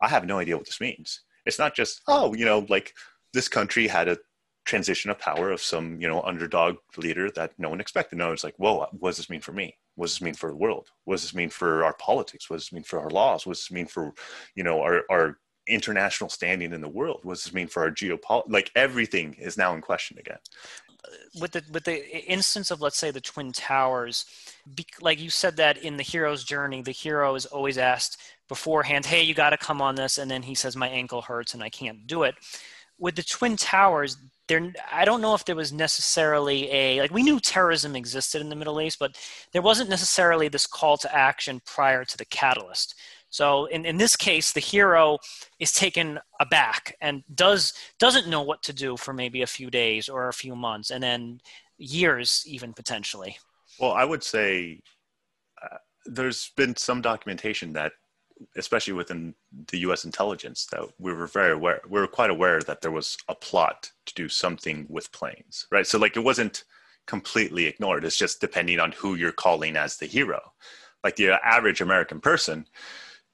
[0.00, 1.22] I have no idea what this means.
[1.44, 2.94] It's not just, oh, you know, like
[3.32, 4.18] this country had a
[4.64, 8.16] transition of power of some, you know, underdog leader that no one expected.
[8.16, 9.76] No, it's like, whoa, what does this mean for me?
[9.96, 10.88] What does this mean for the world?
[11.04, 12.48] What does this mean for our politics?
[12.48, 13.46] What does this mean for our laws?
[13.46, 14.14] What does this mean for,
[14.54, 15.38] you know, our, our
[15.68, 17.20] international standing in the world?
[17.22, 18.50] What does this mean for our geopolitics?
[18.50, 20.38] Like everything is now in question again.
[21.04, 24.24] Uh, with the with the instance of let's say the twin towers,
[24.74, 29.06] be, like you said that in the hero's journey, the hero is always asked beforehand,
[29.06, 31.62] "Hey, you got to come on this," and then he says, "My ankle hurts and
[31.62, 32.36] I can't do it."
[32.98, 34.16] With the twin towers,
[34.52, 38.48] there I don't know if there was necessarily a like we knew terrorism existed in
[38.48, 39.16] the Middle East, but
[39.52, 42.94] there wasn't necessarily this call to action prior to the catalyst.
[43.30, 45.18] So in, in this case, the hero
[45.58, 50.08] is taken aback and does doesn't know what to do for maybe a few days
[50.08, 51.40] or a few months, and then
[51.78, 53.38] years even potentially.
[53.80, 54.80] Well, I would say
[55.62, 57.92] uh, there's been some documentation that,
[58.56, 59.34] especially within
[59.70, 60.04] the U.S.
[60.04, 61.80] intelligence, that we were very aware.
[61.88, 65.86] We were quite aware that there was a plot to do something with planes, right?
[65.86, 66.64] So like it wasn't
[67.06, 68.04] completely ignored.
[68.04, 70.40] It's just depending on who you're calling as the hero.
[71.02, 72.66] Like the average American person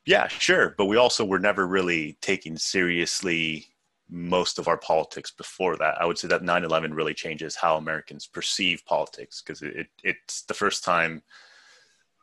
[0.09, 0.74] yeah, sure.
[0.78, 3.66] But we also were never really taking seriously
[4.09, 6.00] most of our politics before that.
[6.00, 9.86] I would say that 9 11 really changes how Americans perceive politics because it, it,
[10.02, 11.22] it's the first time,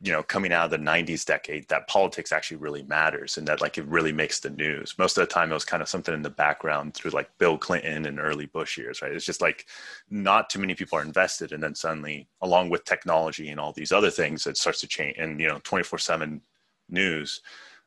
[0.06, 3.60] you know, coming out of the 90s decade that politics actually really matters and that
[3.60, 4.94] like it really makes the news.
[5.00, 7.58] Most of the time it was kind of something in the background through like Bill
[7.58, 9.12] Clinton and early Bush years, right?
[9.12, 9.66] It's just like
[10.12, 11.54] not too many people are invested.
[11.54, 15.18] And then suddenly, along with technology and all these other things, it starts to change.
[15.18, 16.40] And, you know, 24 7
[16.88, 17.42] news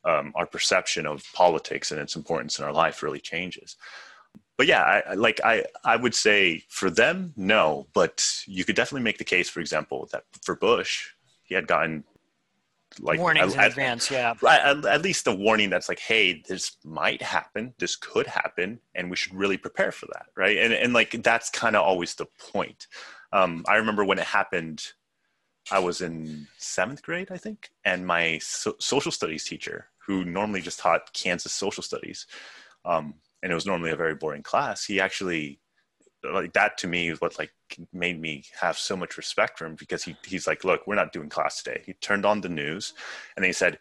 [0.05, 3.77] um, our perception of politics and its importance in our life really changes.
[4.57, 7.87] But yeah, I, like I, I would say for them, no.
[7.95, 11.11] But you could definitely make the case, for example, that for Bush,
[11.49, 12.05] he had gotten
[13.01, 14.35] like warnings at, in advance, yeah.
[14.47, 19.11] At, at least a warning that's like, hey, this might happen, this could happen, and
[19.11, 20.59] we should really prepare for that, right?
[20.59, 22.87] And and like that's kind of always the point.
[23.33, 24.85] Um, I remember when it happened
[25.71, 30.63] I was in seventh grade, I think, and my so- social studies teacher, who normally
[30.63, 32.27] just taught Kansas social studies,
[32.85, 35.61] um, and it was normally a very boring class, he actually
[36.25, 37.53] like that to me is what like
[37.93, 41.13] made me have so much respect for him because he he's like, look, we're not
[41.13, 41.83] doing class today.
[41.87, 42.95] He turned on the news,
[43.37, 43.79] and he said.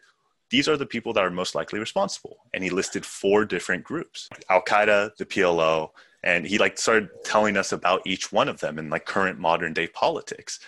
[0.50, 2.38] These are the people that are most likely responsible.
[2.54, 5.90] And he listed four different groups Al Qaeda, the PLO,
[6.24, 9.74] and he like started telling us about each one of them in like current modern
[9.74, 10.58] day politics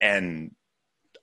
[0.00, 0.52] and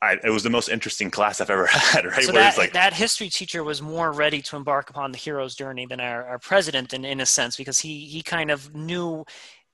[0.03, 2.23] I, it was the most interesting class I've ever had, right?
[2.23, 5.85] So that, like, that history teacher was more ready to embark upon the hero's journey
[5.85, 9.25] than our, our president in, in a sense, because he, he kind of knew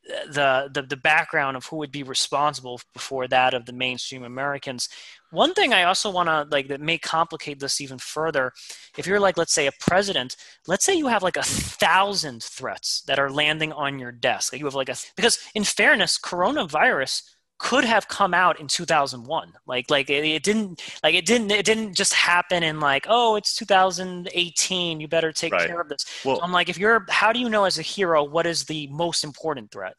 [0.10, 4.90] the, the, the background of who would be responsible before that of the mainstream Americans.
[5.32, 8.52] One thing I also want to like that may complicate this even further,
[8.98, 10.36] if you're like, let's say a president,
[10.68, 14.58] let's say you have like a thousand threats that are landing on your desk.
[14.58, 17.24] You have like a, because in fairness, coronavirus–
[17.60, 21.66] could have come out in 2001 like like it, it, didn't like it didn't it
[21.66, 25.68] didn't just happen in like oh it's 2018 you better take right.
[25.68, 26.06] care of this.
[26.24, 28.64] Well, so i'm like if you're how do you know as a hero what is
[28.64, 29.96] the most important threat?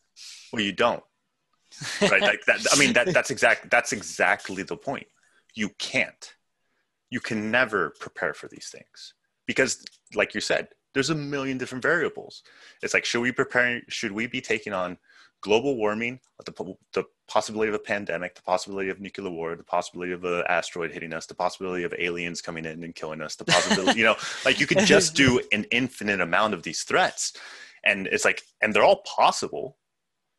[0.53, 1.03] Well you don't.
[2.01, 2.21] Right?
[2.21, 5.07] Like that i mean that that's exactly that's exactly the point.
[5.55, 6.35] You can't.
[7.11, 9.15] You can never prepare for these things
[9.47, 9.85] because
[10.15, 12.43] like you said there's a million different variables.
[12.83, 14.97] It's like should we prepare should we be taking on
[15.41, 20.13] global warming, the, the possibility of a pandemic, the possibility of nuclear war, the possibility
[20.13, 23.45] of an asteroid hitting us, the possibility of aliens coming in and killing us, the
[23.45, 27.33] possibility, you know, like you could just do an infinite amount of these threats.
[27.85, 29.79] And it's like, and they're all possible,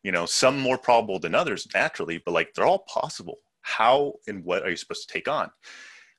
[0.04, 3.38] you know, some more probable than others naturally, but like they're all possible.
[3.62, 5.52] How and what are you supposed to take on?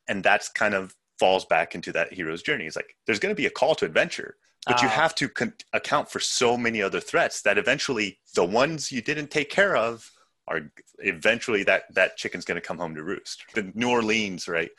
[0.09, 2.67] And that's kind of falls back into that hero's journey.
[2.67, 4.93] It's like, there's going to be a call to adventure but you ah.
[4.93, 9.31] have to con- account for so many other threats that eventually the ones you didn't
[9.31, 10.11] take care of
[10.49, 14.71] are eventually that that chicken's going to come home to roost the new orleans right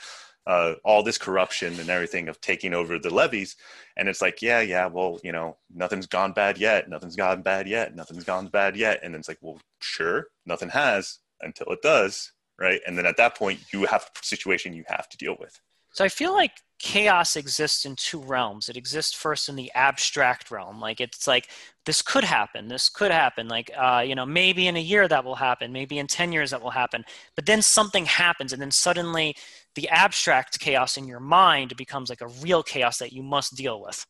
[0.46, 3.56] uh, all this corruption and everything of taking over the levees
[3.96, 7.68] and it's like yeah yeah well you know nothing's gone bad yet nothing's gone bad
[7.68, 11.82] yet nothing's gone bad yet and then it's like well sure nothing has until it
[11.82, 15.38] does right and then at that point you have a situation you have to deal
[15.40, 15.62] with
[15.94, 18.68] so I feel like chaos exists in two realms.
[18.68, 20.82] It exists first in the abstract realm.
[20.82, 21.48] Like it's like
[21.86, 22.68] this could happen.
[22.68, 23.48] This could happen.
[23.48, 25.72] Like uh, you know, maybe in a year that will happen.
[25.72, 27.06] Maybe in ten years that will happen.
[27.36, 29.36] But then something happens, and then suddenly
[29.76, 33.82] the abstract chaos in your mind becomes like a real chaos that you must deal
[33.82, 34.06] with.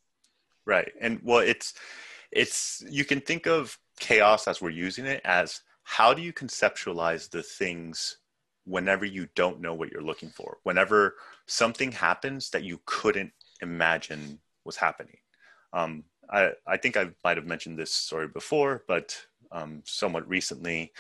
[0.66, 1.76] Right, and well, it's
[2.32, 7.30] it's you can think of chaos as we're using it as how do you conceptualize
[7.30, 8.18] the things
[8.66, 11.16] whenever you don't know what you're looking for whenever
[11.48, 13.32] something happens that you couldn't
[13.62, 15.18] imagine was happening
[15.74, 19.18] um, I, I think i might have mentioned this story before but
[19.52, 20.92] um, somewhat recently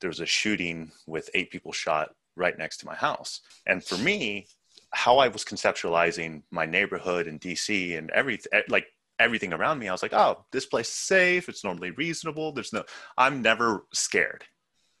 [0.00, 3.98] there was a shooting with eight people shot right next to my house and for
[3.98, 4.46] me
[4.90, 8.86] how i was conceptualizing my neighborhood in dc and everything like
[9.22, 11.48] everything around me, I was like, oh, this place is safe.
[11.48, 12.52] It's normally reasonable.
[12.52, 12.84] There's no,
[13.16, 14.44] I'm never scared,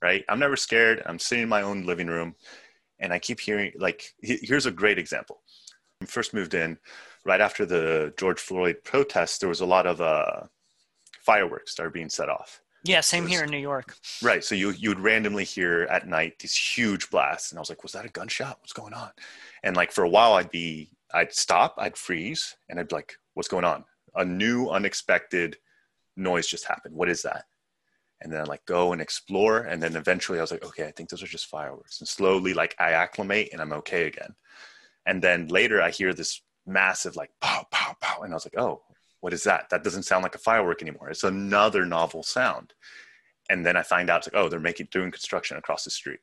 [0.00, 0.24] right?
[0.28, 1.02] I'm never scared.
[1.04, 2.34] I'm sitting in my own living room
[3.02, 5.42] and I keep hearing, like, here's a great example.
[5.98, 6.78] When I first moved in,
[7.26, 10.44] right after the George Floyd protests, there was a lot of uh,
[11.20, 12.62] fireworks that are being set off.
[12.84, 13.94] Yeah, same was, here in New York.
[14.22, 14.42] Right.
[14.42, 17.84] So you you would randomly hear at night these huge blasts, and I was like,
[17.84, 18.58] "Was that a gunshot?
[18.60, 19.10] What's going on?"
[19.62, 23.14] And like for a while, I'd be, I'd stop, I'd freeze, and I'd be like,
[23.34, 23.84] "What's going on?"
[24.14, 25.56] a new unexpected
[26.16, 27.44] noise just happened what is that
[28.22, 31.10] and then like go and explore and then eventually i was like okay i think
[31.10, 34.34] those are just fireworks and slowly like i acclimate and i'm okay again.
[35.04, 38.58] And then later i hear this massive like pow pow pow and i was like
[38.58, 38.82] oh
[39.22, 39.70] what is that?
[39.70, 41.08] That doesn't sound like a firework anymore.
[41.08, 42.74] It's another novel sound.
[43.48, 46.20] And then i find out it's like oh they're making doing construction across the street.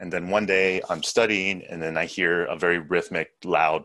[0.00, 3.84] And then one day i'm studying and then i hear a very rhythmic loud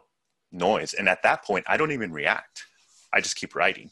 [0.51, 0.93] noise.
[0.93, 2.65] And at that point i don't even react.
[3.13, 3.89] I just keep writing.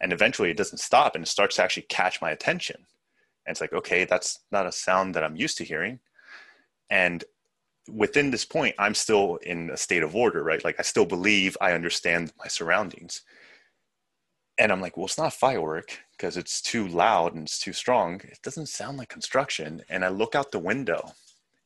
[0.00, 2.76] And eventually it doesn't stop and it starts to actually catch my attention.
[3.46, 6.00] And it's like, okay, that's not a sound that I'm used to hearing.
[6.90, 7.24] And
[7.88, 10.64] within this point, I'm still in a state of order, right?
[10.64, 13.22] Like I still believe I understand my surroundings.
[14.58, 18.20] And I'm like, well, it's not firework because it's too loud and it's too strong.
[18.24, 19.82] It doesn't sound like construction.
[19.88, 21.12] And I look out the window.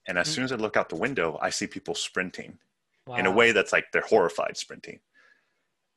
[0.06, 0.34] And as mm-hmm.
[0.34, 2.58] soon as I look out the window, I see people sprinting
[3.06, 3.16] wow.
[3.16, 5.00] in a way that's like they're horrified sprinting.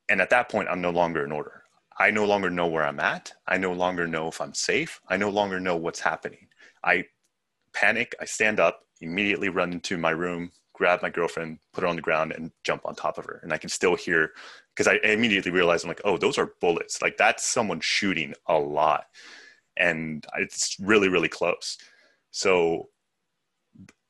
[0.09, 1.60] And at that point, I'm no longer in order.
[1.97, 3.33] I no longer know where I'm at.
[3.47, 5.01] I no longer know if I'm safe.
[5.07, 6.47] I no longer know what's happening.
[6.83, 7.05] I
[7.73, 8.15] panic.
[8.19, 12.01] I stand up, immediately run into my room, grab my girlfriend, put her on the
[12.01, 13.39] ground, and jump on top of her.
[13.43, 14.31] And I can still hear
[14.75, 17.01] because I immediately realized I'm like, oh, those are bullets.
[17.01, 19.05] Like that's someone shooting a lot.
[19.77, 21.77] And it's really, really close.
[22.31, 22.89] So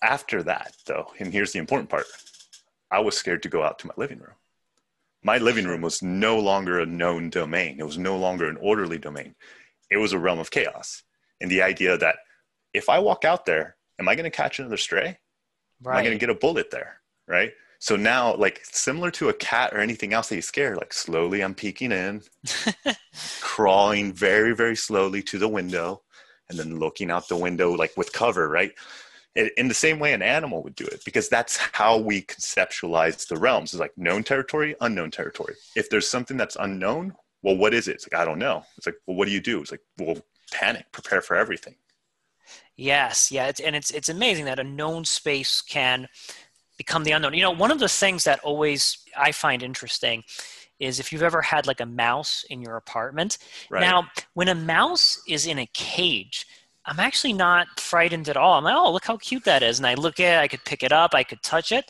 [0.02, 2.06] after that, though, and here's the important part
[2.90, 4.36] I was scared to go out to my living room
[5.24, 7.78] my living room was no longer a known domain.
[7.80, 9.36] It was no longer an orderly domain.
[9.90, 11.04] It was a realm of chaos.
[11.40, 12.16] And the idea that
[12.74, 15.20] if I walk out there, am I going to catch another stray?
[15.82, 15.94] Right.
[15.94, 17.02] Am I going to get a bullet there?
[17.28, 17.54] Right.
[17.80, 21.44] So now, like similar to a cat or anything else that you scare, like slowly
[21.44, 22.22] I'm peeking in,
[23.42, 26.04] crawling very, very slowly to the window,
[26.50, 28.72] and then looking out the window, like with cover, right?
[29.36, 33.38] In the same way an animal would do it because that's how we conceptualize the
[33.38, 35.56] realms is like known territory unknown territory.
[35.76, 37.96] If there's something that's unknown well what is it?
[37.96, 38.64] It's like i don't know.
[38.78, 39.62] It's like well what do you do?
[39.62, 40.18] It's like well
[40.52, 41.76] panic prepare for everything.
[42.76, 43.32] Yes.
[43.32, 46.08] Yeah it's, and it's it's amazing that a known space can
[46.78, 47.34] become the unknown.
[47.34, 50.24] You know one of the things that always i find interesting
[50.80, 53.38] is if you've ever had like a mouse in your apartment.
[53.70, 53.82] Right.
[53.82, 56.48] now when a mouse is in a cage
[56.86, 58.58] I'm actually not frightened at all.
[58.58, 59.78] I'm like, oh, look how cute that is.
[59.78, 61.86] And I look at it, I could pick it up, I could touch it.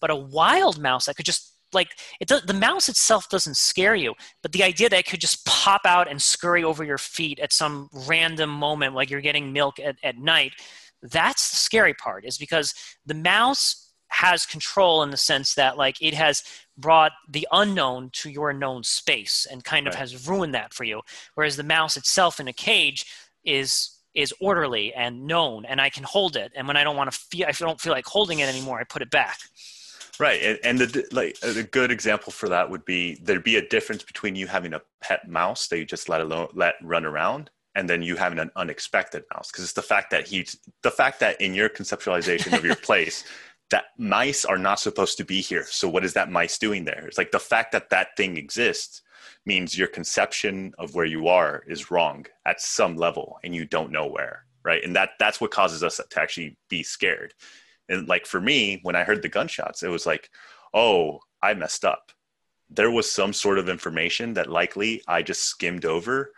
[0.00, 1.88] But a wild mouse, I could just like
[2.20, 5.44] it does, the mouse itself doesn't scare you, but the idea that it could just
[5.44, 9.80] pop out and scurry over your feet at some random moment, like you're getting milk
[9.80, 10.52] at, at night,
[11.02, 12.74] that's the scary part, is because
[13.04, 16.44] the mouse has control in the sense that like it has
[16.78, 20.00] brought the unknown to your known space and kind of right.
[20.00, 21.00] has ruined that for you.
[21.34, 23.06] Whereas the mouse itself in a cage
[23.44, 26.52] is is orderly and known and I can hold it.
[26.54, 28.84] And when I don't want to feel, I don't feel like holding it anymore, I
[28.84, 29.38] put it back.
[30.20, 30.40] Right.
[30.42, 34.04] And, and the, like a good example for that would be there'd be a difference
[34.04, 37.90] between you having a pet mouse that you just let alone, let run around and
[37.90, 39.50] then you having an unexpected mouse.
[39.50, 43.24] Cause it's the fact that he's the fact that in your conceptualization of your place,
[43.70, 45.66] that mice are not supposed to be here.
[45.68, 47.06] So what is that mice doing there?
[47.08, 49.02] It's like the fact that that thing exists
[49.46, 53.92] means your conception of where you are is wrong at some level and you don't
[53.92, 54.82] know where right?
[54.82, 57.34] And that that's what causes us to actually be scared.
[57.88, 60.30] And like for me when i heard the gunshots it was like
[60.72, 62.10] oh i messed up.
[62.70, 66.32] There was some sort of information that likely i just skimmed over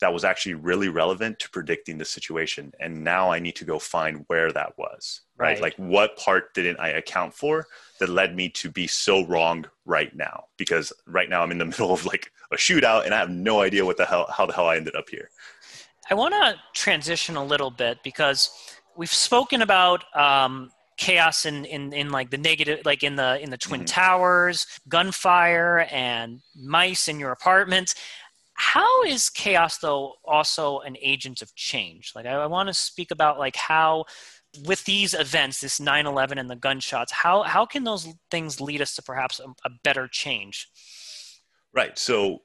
[0.00, 2.72] that was actually really relevant to predicting the situation.
[2.80, 5.62] And now i need to go find where that was right, right.
[5.62, 7.66] like what part didn't i account for
[7.98, 10.44] that led me to be so wrong right now?
[10.56, 13.60] Because right now i'm in the middle of like a shootout and i have no
[13.60, 15.30] idea what the hell how the hell i ended up here.
[16.10, 18.50] I want to transition a little bit because
[18.96, 20.70] we've spoken about um,
[21.00, 23.86] chaos in, in in like the negative like in the in the twin mm-hmm.
[23.86, 27.94] towers gunfire and mice in your apartment
[28.60, 32.12] how is chaos though also an agent of change?
[32.14, 34.04] Like I, I want to speak about like how
[34.66, 38.94] with these events, this 9/11 and the gunshots, how how can those things lead us
[38.96, 40.68] to perhaps a, a better change?
[41.72, 41.98] Right.
[41.98, 42.42] So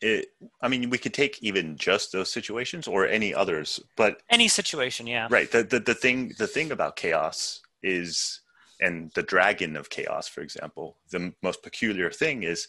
[0.00, 0.28] it,
[0.62, 5.06] I mean, we could take even just those situations or any others, but any situation,
[5.06, 5.28] yeah.
[5.30, 5.50] Right.
[5.50, 8.40] The, the the thing the thing about chaos is,
[8.80, 12.68] and the dragon of chaos, for example, the most peculiar thing is,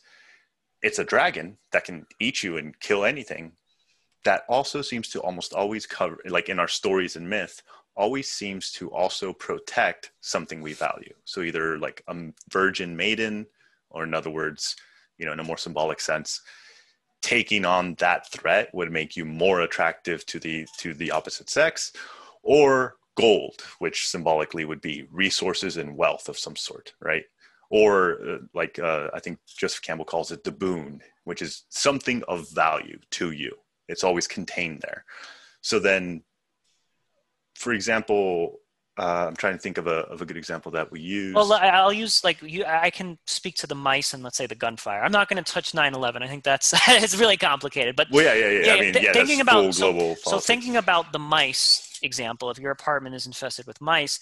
[0.84, 3.54] it's a dragon that can eat you and kill anything.
[4.26, 7.62] That also seems to almost always cover, like in our stories and myth,
[7.96, 11.14] always seems to also protect something we value.
[11.26, 12.16] So either like a
[12.50, 13.48] virgin maiden,
[13.90, 14.76] or in other words,
[15.18, 16.42] you know, in a more symbolic sense,
[17.22, 21.94] taking on that threat would make you more attractive to the to the opposite sex
[22.44, 27.24] or gold which symbolically would be resources and wealth of some sort right
[27.74, 32.24] or uh, like uh, i think joseph campbell calls it the boon which is something
[32.28, 33.52] of value to you
[33.90, 35.04] it's always contained there
[35.62, 36.22] so then
[37.56, 38.60] for example
[38.96, 41.34] uh, I'm trying to think of a of a good example that we use.
[41.34, 42.64] Well, I'll use like you.
[42.64, 45.02] I can speak to the mice and let's say the gunfire.
[45.02, 46.22] I'm not going to touch 9/11.
[46.22, 47.96] I think that's it's really complicated.
[47.96, 48.66] But well, yeah, yeah, yeah.
[48.66, 52.60] yeah I mean, th- yeah, thinking about so, so thinking about the mice example, if
[52.60, 54.20] your apartment is infested with mice,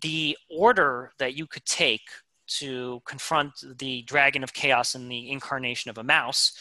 [0.00, 2.08] the order that you could take
[2.46, 6.52] to confront the dragon of chaos in the incarnation of a mouse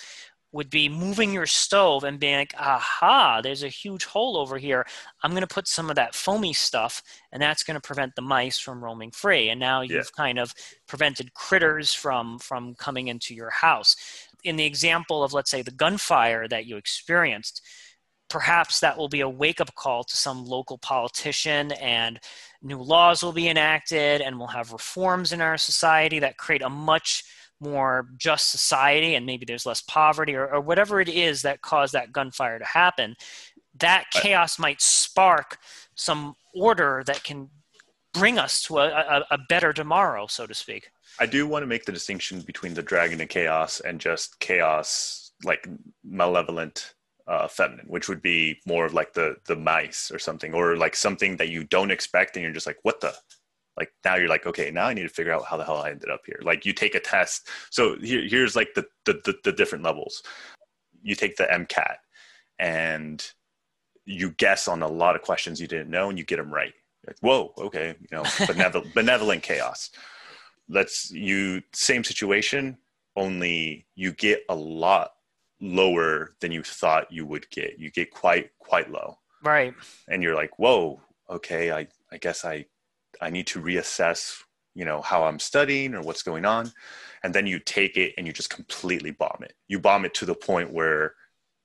[0.54, 4.86] would be moving your stove and being like, aha, there's a huge hole over here.
[5.24, 8.22] I'm going to put some of that foamy stuff, and that's going to prevent the
[8.22, 9.50] mice from roaming free.
[9.50, 10.04] And now you've yeah.
[10.16, 10.54] kind of
[10.88, 13.96] prevented critters from from coming into your house.
[14.44, 17.62] In the example of, let's say, the gunfire that you experienced,
[18.30, 22.20] perhaps that will be a wake up call to some local politician and
[22.64, 26.70] new laws will be enacted and we'll have reforms in our society that create a
[26.70, 27.24] much
[27.60, 31.94] more just society and maybe there's less poverty or, or whatever it is that caused
[31.94, 33.16] that gunfire to happen,
[33.80, 35.58] that chaos might spark
[35.96, 37.50] some order that can
[38.14, 40.92] bring us to a, a, a, better tomorrow, so to speak.
[41.20, 45.32] I do want to make the distinction between the dragon and chaos and just chaos,
[45.44, 45.68] like
[46.04, 46.94] malevolent
[47.28, 50.96] uh, feminine, which would be more of like the the mice or something, or like
[50.96, 53.14] something that you don't expect, and you're just like, what the?
[53.76, 55.90] Like now you're like okay now i need to figure out how the hell i
[55.90, 56.40] ended up here.
[56.44, 57.50] Like you take a test.
[57.72, 60.22] So here, here's like the, the, the the different levels.
[61.02, 61.96] You take the mcat
[62.60, 63.26] and
[64.06, 66.74] you guess on a lot of questions you didn't know and you get them right.
[67.08, 69.90] Like whoa okay you know benevolent, benevolent chaos.
[70.70, 72.78] Let's you same situation
[73.16, 75.14] only you get a lot
[75.64, 79.74] lower than you thought you would get you get quite quite low right
[80.10, 81.00] and you're like whoa
[81.30, 82.66] okay i i guess i
[83.22, 84.42] I need to reassess,
[84.74, 86.72] you know, how I'm studying or what's going on.
[87.24, 89.54] And then you take it and you just completely bomb it.
[89.68, 91.16] You bomb it to the point where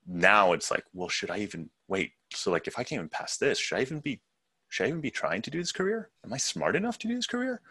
[0.07, 2.11] now it's like, well, should I even wait?
[2.33, 4.21] So like, if I can't even pass this, should I even be,
[4.69, 6.09] should I even be trying to do this career?
[6.23, 7.61] Am I smart enough to do this career?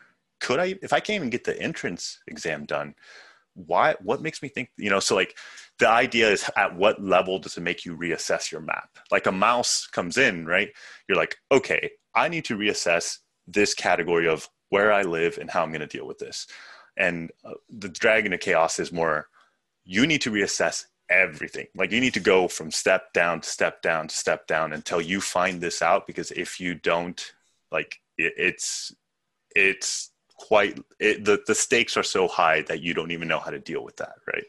[0.41, 2.95] Could I, if I can't even get the entrance exam done,
[3.67, 5.37] why, what makes me think, you know, so like
[5.79, 8.99] the idea is at what level does it make you reassess your map?
[9.11, 10.71] Like a mouse comes in, right?
[11.09, 15.63] You're like, okay, I need to reassess this category of where I live and how
[15.63, 16.47] I'm going to deal with this.
[16.97, 19.29] And uh, the dragon of chaos is more
[19.85, 21.67] you need to reassess everything.
[21.75, 25.01] Like you need to go from step down to step down to step down until
[25.01, 26.07] you find this out.
[26.07, 27.33] Because if you don't,
[27.73, 28.95] like it, it's
[29.55, 33.51] it's quite it, the the stakes are so high that you don't even know how
[33.51, 34.45] to deal with that, right?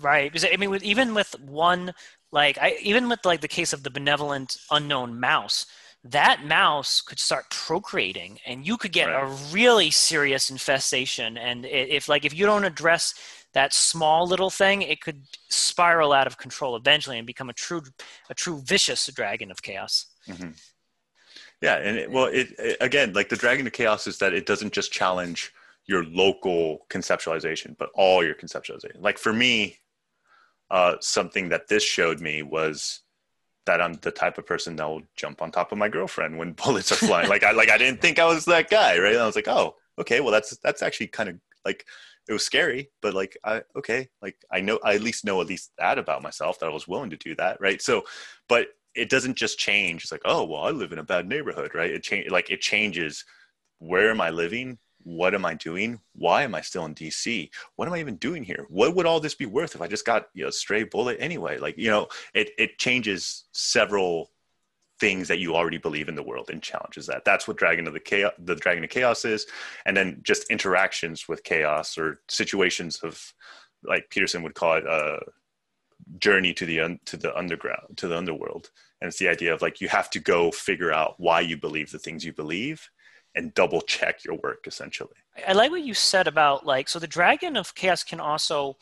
[0.00, 0.30] Right.
[0.30, 1.92] Because I mean, with, even with one
[2.32, 5.66] like I even with like the case of the benevolent unknown mouse
[6.10, 9.24] that mouse could start procreating and you could get right.
[9.24, 13.14] a really serious infestation and if like if you don't address
[13.54, 17.82] that small little thing it could spiral out of control eventually and become a true
[18.30, 20.50] a true vicious dragon of chaos mm-hmm.
[21.62, 24.46] Yeah and it, well it, it, again like the dragon of chaos is that it
[24.46, 25.52] doesn't just challenge
[25.86, 29.78] your local conceptualization but all your conceptualization like for me
[30.70, 33.00] uh, something that this showed me was
[33.66, 36.52] that I'm the type of person that will jump on top of my girlfriend when
[36.64, 37.28] bullets are flying.
[37.28, 39.12] like I like I didn't think I was that guy, right?
[39.12, 41.84] And I was like, oh, okay, well that's that's actually kind of like
[42.28, 45.46] it was scary, but like I okay, like I know I at least know at
[45.46, 47.80] least that about myself that I was willing to do that, right?
[47.82, 48.04] So,
[48.48, 50.02] but it doesn't just change.
[50.02, 51.90] It's like, oh well, I live in a bad neighborhood, right?
[51.90, 53.24] It change like it changes.
[53.78, 54.78] Where am I living?
[55.06, 56.00] what am I doing?
[56.16, 57.48] Why am I still in DC?
[57.76, 58.66] What am I even doing here?
[58.68, 61.18] What would all this be worth if I just got you know a stray bullet
[61.20, 61.58] anyway?
[61.58, 64.32] Like you know, it it changes several
[64.98, 67.24] things that you already believe in the world and challenges that.
[67.24, 69.46] That's what Dragon of the Chaos, the Dragon of Chaos is,
[69.84, 73.32] and then just interactions with chaos or situations of,
[73.84, 75.20] like Peterson would call it, a
[76.18, 78.70] journey to the un, to the underground to the underworld
[79.00, 81.90] and it's the idea of like you have to go figure out why you believe
[81.90, 82.88] the things you believe
[83.34, 85.14] and double check your work essentially.
[85.46, 88.76] I like what you said about like so the dragon of chaos can also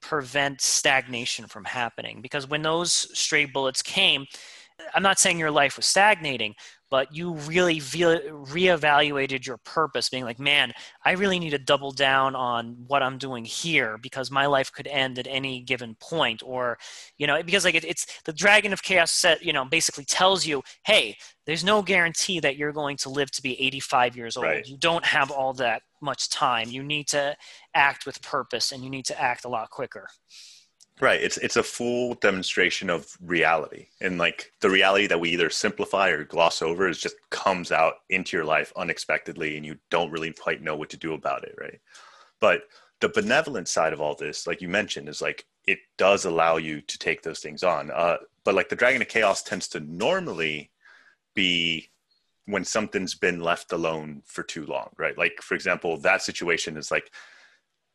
[0.00, 4.26] prevent stagnation from happening because when those stray bullets came
[4.94, 6.54] i'm not saying your life was stagnating
[6.90, 10.72] but you really re- reevaluated your purpose, being like, man,
[11.04, 14.86] I really need to double down on what I'm doing here because my life could
[14.86, 16.78] end at any given point, or
[17.18, 20.46] you know, because like it, it's the Dragon of Chaos set, you know, basically tells
[20.46, 21.16] you, hey,
[21.46, 24.46] there's no guarantee that you're going to live to be 85 years old.
[24.46, 24.66] Right.
[24.66, 26.68] You don't have all that much time.
[26.68, 27.36] You need to
[27.74, 30.08] act with purpose, and you need to act a lot quicker.
[31.00, 31.22] Right.
[31.22, 33.88] It's it's a full demonstration of reality.
[34.00, 37.94] And like the reality that we either simplify or gloss over is just comes out
[38.08, 41.54] into your life unexpectedly and you don't really quite know what to do about it,
[41.60, 41.80] right?
[42.40, 42.62] But
[43.00, 46.80] the benevolent side of all this, like you mentioned, is like it does allow you
[46.80, 47.90] to take those things on.
[47.90, 50.70] Uh, but like the Dragon of Chaos tends to normally
[51.34, 51.90] be
[52.46, 55.18] when something's been left alone for too long, right?
[55.18, 57.10] Like for example, that situation is like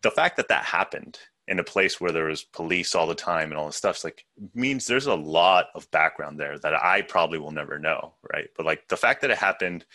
[0.04, 3.50] the fact that that happened in a place where there was police all the time
[3.50, 7.40] and all this stuff like means there's a lot of background there that I probably
[7.40, 8.50] will never know, right?
[8.56, 9.86] But like the fact that it happened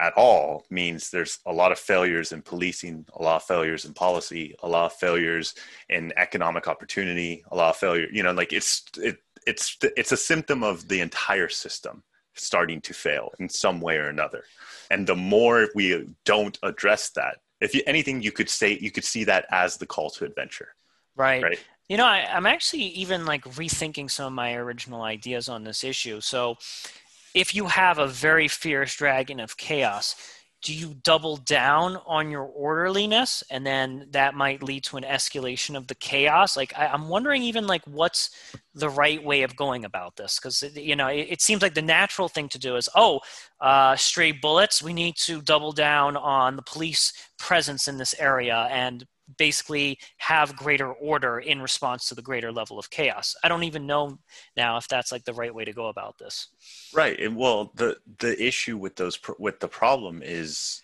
[0.00, 3.92] at all means there's a lot of failures in policing, a lot of failures in
[3.92, 5.54] policy, a lot of failures
[5.88, 10.16] in economic opportunity, a lot of failure, you know, like it's it it's it's a
[10.16, 12.02] symptom of the entire system
[12.34, 14.44] starting to fail in some way or another.
[14.90, 19.04] And the more we don't address that, if you, anything you could say you could
[19.04, 20.68] see that as the call to adventure.
[21.16, 21.60] Right, right?
[21.88, 25.84] you know I, i'm actually even like rethinking some of my original ideas on this
[25.84, 26.20] issue.
[26.20, 26.56] So
[27.34, 30.14] if you have a very fierce dragon of chaos
[30.62, 33.42] do you double down on your orderliness?
[33.50, 36.56] And then that might lead to an escalation of the chaos.
[36.56, 38.30] Like I, am wondering even like what's
[38.74, 40.38] the right way of going about this?
[40.38, 43.20] Because you know it, it, seems like the natural thing to do is oh
[43.60, 48.68] uh, stray bullets we need to double down on the police presence in this area
[48.70, 49.06] and
[49.36, 53.34] basically have greater order in response to the greater level of chaos.
[53.44, 54.18] I don't even know
[54.56, 56.48] now if that's like the right way to go about this.
[56.94, 57.18] Right.
[57.18, 60.82] And well, the the issue with those with the problem is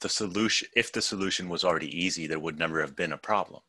[0.00, 3.62] the solution if the solution was already easy there would never have been a problem.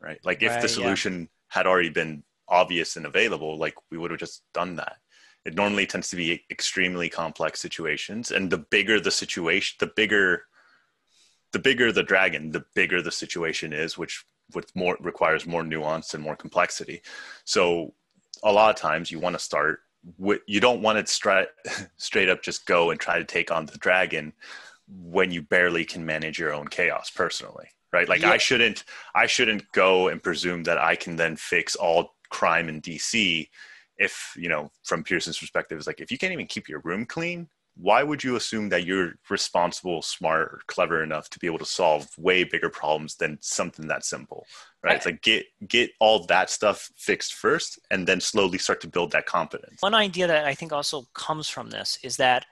[0.00, 0.18] Right?
[0.24, 1.26] Like if right, the solution yeah.
[1.48, 4.96] had already been obvious and available like we would have just done that.
[5.44, 10.42] It normally tends to be extremely complex situations and the bigger the situation the bigger
[11.56, 16.12] the bigger the dragon, the bigger the situation is, which with more requires more nuance
[16.12, 17.00] and more complexity.
[17.44, 17.94] So
[18.42, 19.80] a lot of times you want to start
[20.18, 21.48] with you don't want to straight
[21.96, 24.34] straight up just go and try to take on the dragon
[24.86, 28.30] when you barely can manage your own chaos personally right like yeah.
[28.30, 28.84] i shouldn't
[29.16, 33.48] i shouldn't go and presume that i can then fix all crime in dc
[33.98, 37.04] if you know from Peterson's perspective is like if you can't even keep your room
[37.04, 37.48] clean
[37.78, 41.66] why would you assume that you're responsible, smart, or clever enough to be able to
[41.66, 44.46] solve way bigger problems than something that simple?
[44.82, 44.90] Right?
[44.90, 44.96] right.
[44.96, 49.12] It's like get get all that stuff fixed first and then slowly start to build
[49.12, 49.76] that confidence.
[49.80, 52.46] One idea that I think also comes from this is that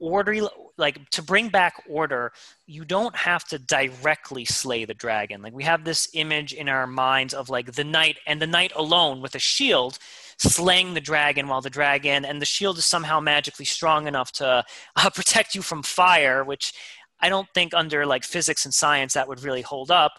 [0.00, 2.32] order like to bring back order
[2.66, 6.86] you don't have to directly slay the dragon like we have this image in our
[6.86, 9.98] minds of like the knight and the knight alone with a shield
[10.38, 14.64] slaying the dragon while the dragon and the shield is somehow magically strong enough to
[14.96, 16.72] uh, protect you from fire which
[17.20, 20.12] i don't think under like physics and science that would really hold up.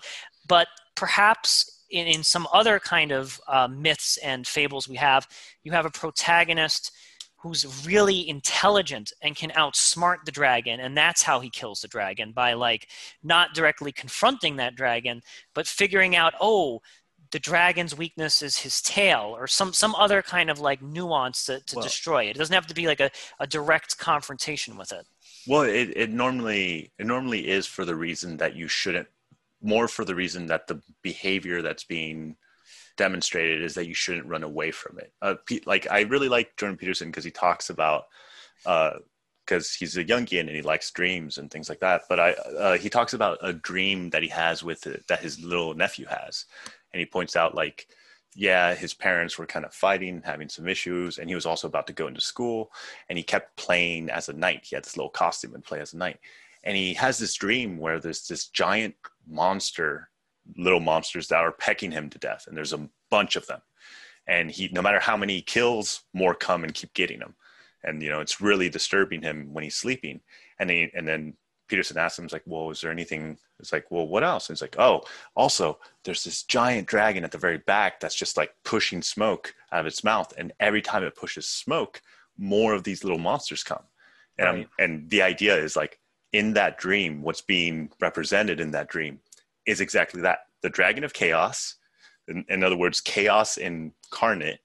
[0.47, 5.27] But perhaps in, in some other kind of uh, myths and fables we have
[5.63, 6.91] you have a protagonist
[7.37, 12.31] who's really intelligent and can outsmart the dragon and that's how he kills the dragon
[12.33, 12.89] by like
[13.23, 15.21] not directly confronting that dragon
[15.55, 16.81] but figuring out oh
[17.31, 21.59] the dragon's weakness is his tail or some some other kind of like nuance to,
[21.61, 24.91] to well, destroy it it doesn't have to be like a, a direct confrontation with
[24.91, 25.05] it
[25.47, 29.07] well it, it normally it normally is for the reason that you shouldn't
[29.61, 32.35] more for the reason that the behavior that's being
[32.99, 35.13] demonstrated is that you shouldn't run away from it.
[35.21, 38.03] Uh, like I really like Jordan Peterson because he talks about
[38.63, 42.03] because uh, he's a Jungian and he likes dreams and things like that.
[42.09, 45.43] But I uh, he talks about a dream that he has with it, that his
[45.43, 46.45] little nephew has,
[46.93, 47.87] and he points out like
[48.35, 51.87] yeah his parents were kind of fighting having some issues and he was also about
[51.87, 52.71] to go into school
[53.09, 55.93] and he kept playing as a knight he had this little costume and play as
[55.93, 56.19] a knight
[56.63, 58.95] and he has this dream where there's this giant
[59.27, 60.09] monster
[60.57, 63.61] little monsters that are pecking him to death, and there's a bunch of them.
[64.27, 67.35] And he, no matter how many he kills, more come and keep getting him.
[67.83, 70.21] And you know, it's really disturbing him when he's sleeping.
[70.59, 71.33] And he, and then
[71.69, 74.49] Peterson asks him, "Is like, well, is there anything?" It's like, well, what else?
[74.49, 75.03] And it's like, oh,
[75.35, 79.81] also, there's this giant dragon at the very back that's just like pushing smoke out
[79.81, 82.01] of its mouth, and every time it pushes smoke,
[82.37, 83.83] more of these little monsters come.
[84.37, 84.69] And right.
[84.79, 85.99] and the idea is like
[86.33, 89.19] in that dream, what's being represented in that dream
[89.65, 91.75] is exactly that: the dragon of chaos.
[92.27, 94.59] In, in other words, chaos incarnate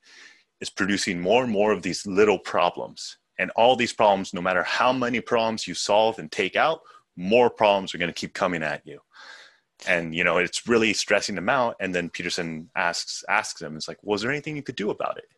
[0.61, 4.63] is producing more and more of these little problems and all these problems, no matter
[4.63, 6.81] how many problems you solve and take out,
[7.17, 9.01] more problems are going to keep coming at you.
[9.87, 11.77] And you know, it's really stressing them out.
[11.81, 15.19] And then Peterson asks asks him, "It's like, was there anything you could do about
[15.19, 15.29] it?"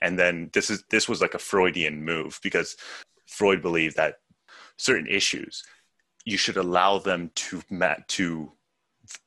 [0.00, 2.76] And then this is this was like a Freudian move because
[3.26, 4.16] Freud believed that
[4.76, 5.62] certain issues
[6.24, 7.62] you should allow them to
[8.08, 8.52] to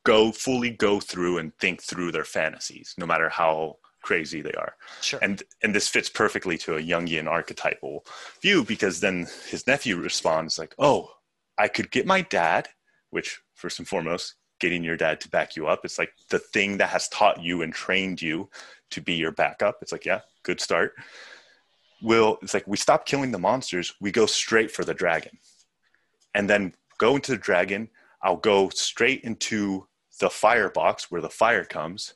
[0.05, 4.76] go fully go through and think through their fantasies, no matter how crazy they are.
[5.01, 5.20] Sure.
[5.22, 8.06] And and this fits perfectly to a Jungian archetypal
[8.41, 11.10] view because then his nephew responds like, "Oh,
[11.58, 12.70] I could get my dad,
[13.10, 15.84] which first and foremost, getting your dad to back you up.
[15.84, 18.49] It's like the thing that has taught you and trained you
[18.91, 19.80] to be your backup.
[19.82, 20.93] It's like, yeah, good start.
[22.01, 25.38] Will it's like we stop killing the monsters, we go straight for the dragon.
[26.34, 27.89] And then go into the dragon,
[28.22, 29.88] I'll go straight into
[30.20, 32.14] the firebox where the fire comes,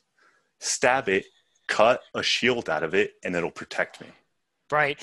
[0.60, 1.26] stab it,
[1.68, 4.08] cut a shield out of it and it'll protect me.
[4.72, 5.00] Right.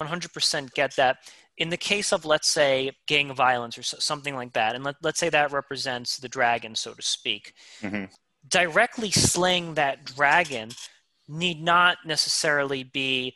[0.00, 1.18] 100% get that.
[1.56, 5.18] In the case of, let's say, gang violence or something like that, and let, let's
[5.18, 7.52] say that represents the dragon, so to speak,
[7.82, 8.04] mm-hmm.
[8.48, 10.70] directly slaying that dragon
[11.26, 13.34] need not necessarily be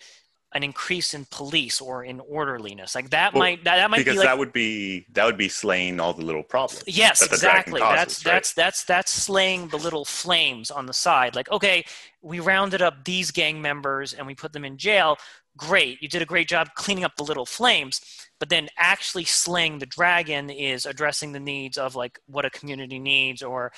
[0.54, 2.94] an increase in police or in orderliness.
[2.94, 5.38] Like that well, might that, that might because be like, that would be that would
[5.38, 6.84] be slaying all the little problems.
[6.86, 7.80] Yes, that exactly.
[7.80, 8.32] Causes, that's right?
[8.32, 11.34] that's that's that's slaying the little flames on the side.
[11.34, 11.84] Like okay,
[12.22, 15.18] we rounded up these gang members and we put them in jail.
[15.56, 18.00] Great, you did a great job cleaning up the little flames.
[18.38, 22.98] But then actually slaying the dragon is addressing the needs of like what a community
[22.98, 23.72] needs, or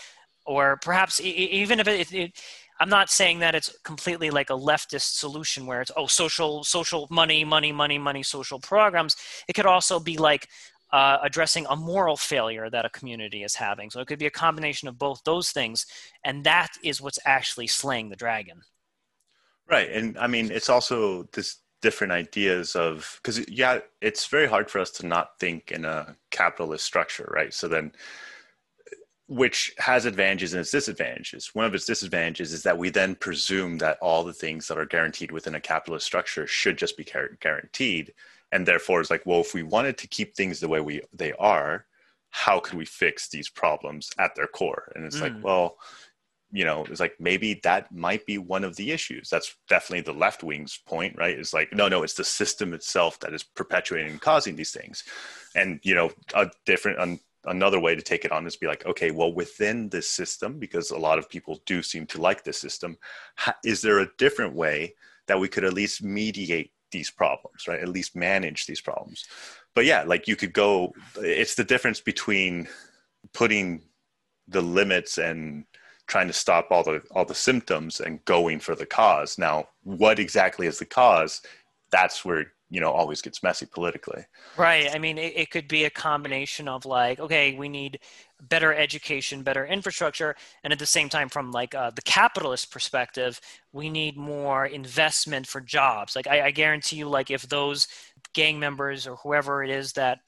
[0.47, 2.41] or perhaps even if it, it
[2.81, 7.07] I'm not saying that it's completely like a leftist solution where it's oh social social
[7.11, 9.17] money money money money social programs.
[9.49, 10.49] It could also be like
[10.95, 13.91] uh, addressing a moral failure that a community is having.
[13.91, 15.87] So it could be a combination of both those things,
[16.23, 18.63] and that is what's actually slaying the dragon.
[19.69, 24.71] Right, and I mean it's also this different ideas of because yeah, it's very hard
[24.71, 27.53] for us to not think in a capitalist structure, right?
[27.53, 27.91] So then
[29.27, 31.51] which has advantages and its disadvantages.
[31.55, 34.87] One of its disadvantages is that we then presume that all the things that are
[34.87, 37.07] guaranteed within a capitalist structure should just be
[37.41, 38.13] guaranteed,
[38.55, 41.33] and therefore it's like, well, if we wanted to keep things the way we they
[41.33, 41.87] are,
[42.31, 44.93] how could we fix these problems at their core?
[44.95, 45.23] And it's mm.
[45.23, 45.77] like, well,
[46.53, 49.29] you know, it's like maybe that might be one of the issues.
[49.29, 51.37] That's definitely the left wing's point, right?
[51.37, 55.03] It's like, no, no, it's the system itself that is perpetuating and causing these things.
[55.57, 59.11] And you know, a different another way to take it on is be like okay
[59.11, 62.97] well within this system because a lot of people do seem to like this system
[63.65, 64.95] is there a different way
[65.27, 67.81] that we could at least mediate these problems right?
[67.81, 69.27] At least manage these problems.
[69.75, 72.69] But yeah like you could go it's the difference between
[73.35, 73.83] putting
[74.49, 75.67] the limits and
[76.07, 79.37] trying to stop all the all the symptoms and going for the cause.
[79.37, 81.43] Now what exactly is the cause?
[81.91, 84.25] That's where you know always gets messy politically.
[84.57, 84.89] Right.
[84.95, 88.01] I mean it, it, could be a combination of like okay we need
[88.43, 93.41] better education better infrastructure and at the same time from like uh, the capitalist perspective
[93.73, 96.17] we need more investment for jobs.
[96.17, 97.87] Like I, I guarantee you like if those
[98.33, 100.21] gang members or whoever it is that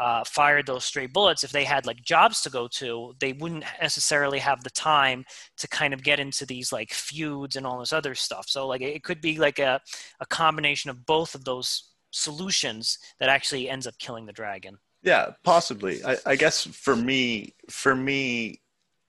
[0.00, 3.64] uh, fired those stray bullets, if they had like jobs to go to, they wouldn't
[3.82, 5.24] necessarily have the time
[5.58, 8.46] to kind of get into these like feuds and all this other stuff.
[8.48, 9.78] So like it could be like a,
[10.20, 14.78] a combination of both of those solutions that actually ends up killing the dragon.
[15.02, 16.02] Yeah, possibly.
[16.02, 18.62] I, I guess for me, for me,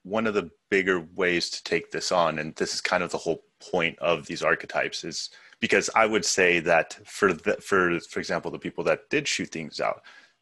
[0.04, 3.18] one of the bigger ways to take this on, and this is kind of the
[3.18, 5.30] whole point of these archetypes, is
[5.62, 9.50] because I would say that for the, for for example, the people that did shoot
[9.52, 10.02] things out,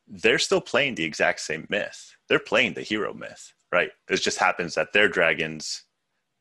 [0.10, 2.16] they're still playing the exact same myth.
[2.28, 3.92] They're playing the hero myth, right?
[4.10, 5.84] It just happens that their dragons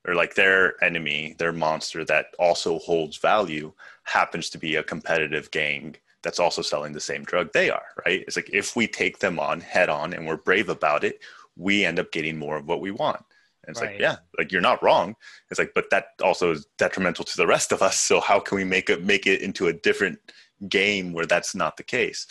[0.06, 3.72] or like their enemy, their monster that also holds value
[4.04, 8.24] happens to be a competitive gang that's also selling the same drug they are, right?
[8.26, 11.20] It's like if we take them on head on and we're brave about it,
[11.56, 13.22] we end up getting more of what we want.
[13.64, 13.92] And it's right.
[13.92, 15.14] like, yeah, like you're not wrong.
[15.50, 18.00] It's like, but that also is detrimental to the rest of us.
[18.00, 20.18] So how can we make it make it into a different
[20.68, 22.26] game where that's not the case?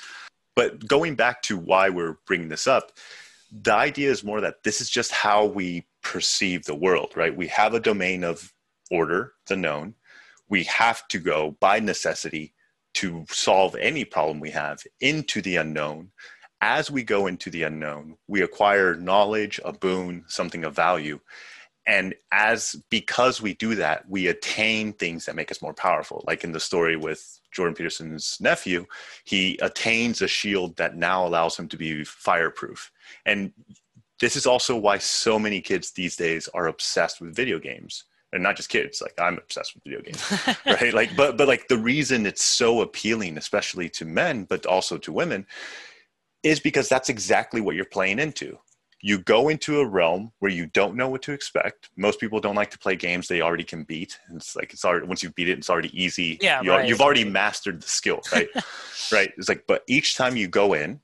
[0.57, 2.91] But going back to why we're bringing this up,
[3.51, 7.37] the idea is more that this is just how we perceive the world, right?
[7.37, 8.51] We have a domain of
[8.89, 9.93] order, the known.
[10.49, 12.55] We have to go by necessity
[12.95, 16.11] to solve any problem we have into the unknown.
[16.61, 21.19] as we go into the unknown, we acquire knowledge, a boon, something of value.
[21.85, 26.23] And as because we do that, we attain things that make us more powerful.
[26.27, 28.85] Like in the story with Jordan Peterson's nephew,
[29.23, 32.91] he attains a shield that now allows him to be fireproof.
[33.25, 33.51] And
[34.19, 38.05] this is also why so many kids these days are obsessed with video games.
[38.33, 40.21] And not just kids like i'm obsessed with video games
[40.65, 40.93] right?
[40.93, 45.13] Like but but like the reason it's so appealing especially to men but also to
[45.13, 45.47] women
[46.43, 48.59] is because that's exactly what you're playing into
[49.01, 52.55] you go into a realm where you don't know what to expect most people don't
[52.55, 55.49] like to play games they already can beat it's like it's already once you beat
[55.49, 56.87] it it's already easy yeah you right.
[56.87, 58.49] you've already mastered the skill right
[59.11, 60.99] right it's like but each time you go in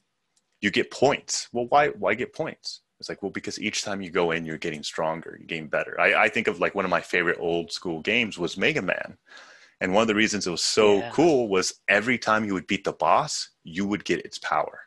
[0.62, 4.10] you get points well why why get points it's like, well, because each time you
[4.10, 6.00] go in, you're getting stronger, you're getting better.
[6.00, 9.18] I, I think of like one of my favorite old school games was Mega Man.
[9.82, 11.10] And one of the reasons it was so yeah.
[11.12, 14.80] cool was every time you would beat the boss, you would get its power.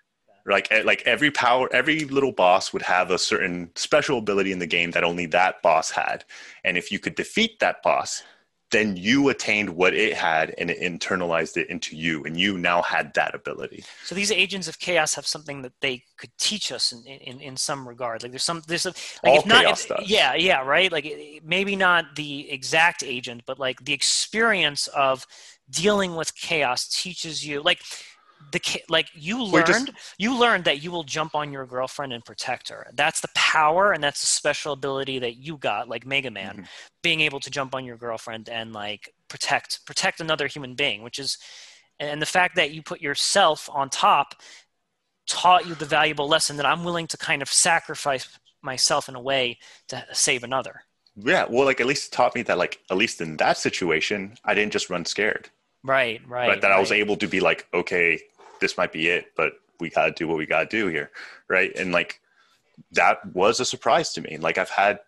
[0.46, 4.58] Like, eh, like every power, every little boss would have a certain special ability in
[4.58, 6.24] the game that only that boss had.
[6.64, 8.22] And if you could defeat that boss,
[8.70, 12.82] then you attained what it had and it internalized it into you and you now
[12.82, 16.92] had that ability so these agents of chaos have something that they could teach us
[16.92, 18.90] in, in, in some regard like there's some there's a
[19.22, 20.10] like All if not chaos if, does.
[20.10, 25.26] yeah yeah right like maybe not the exact agent but like the experience of
[25.70, 27.80] dealing with chaos teaches you like
[28.52, 32.24] the like you learned just, you learned that you will jump on your girlfriend and
[32.24, 32.86] protect her.
[32.94, 36.64] That's the power and that's the special ability that you got like mega man mm-hmm.
[37.02, 41.18] being able to jump on your girlfriend and like protect protect another human being which
[41.18, 41.38] is
[41.98, 44.34] and the fact that you put yourself on top
[45.26, 49.20] taught you the valuable lesson that i'm willing to kind of sacrifice myself in a
[49.20, 49.58] way
[49.88, 50.82] to save another.
[51.16, 54.52] Yeah well like at least taught me that like at least in that situation i
[54.54, 55.48] didn't just run scared
[55.86, 56.48] Right, right.
[56.48, 56.60] Right.
[56.60, 56.76] That right.
[56.76, 58.18] I was able to be like, okay,
[58.60, 61.10] this might be it, but we got to do what we got to do here.
[61.48, 61.74] Right.
[61.76, 62.20] And like
[62.92, 64.36] that was a surprise to me.
[64.38, 64.98] Like I've had,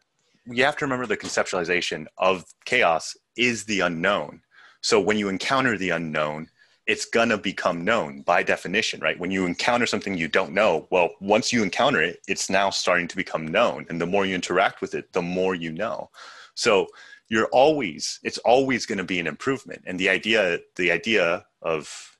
[0.46, 4.40] you have to remember the conceptualization of chaos is the unknown.
[4.80, 6.48] So when you encounter the unknown,
[6.86, 9.18] it's going to become known by definition, right?
[9.18, 13.08] When you encounter something you don't know, well, once you encounter it, it's now starting
[13.08, 13.84] to become known.
[13.90, 16.08] And the more you interact with it, the more you know.
[16.54, 16.86] So
[17.28, 19.82] you're always, it's always going to be an improvement.
[19.86, 22.16] And the idea, the idea of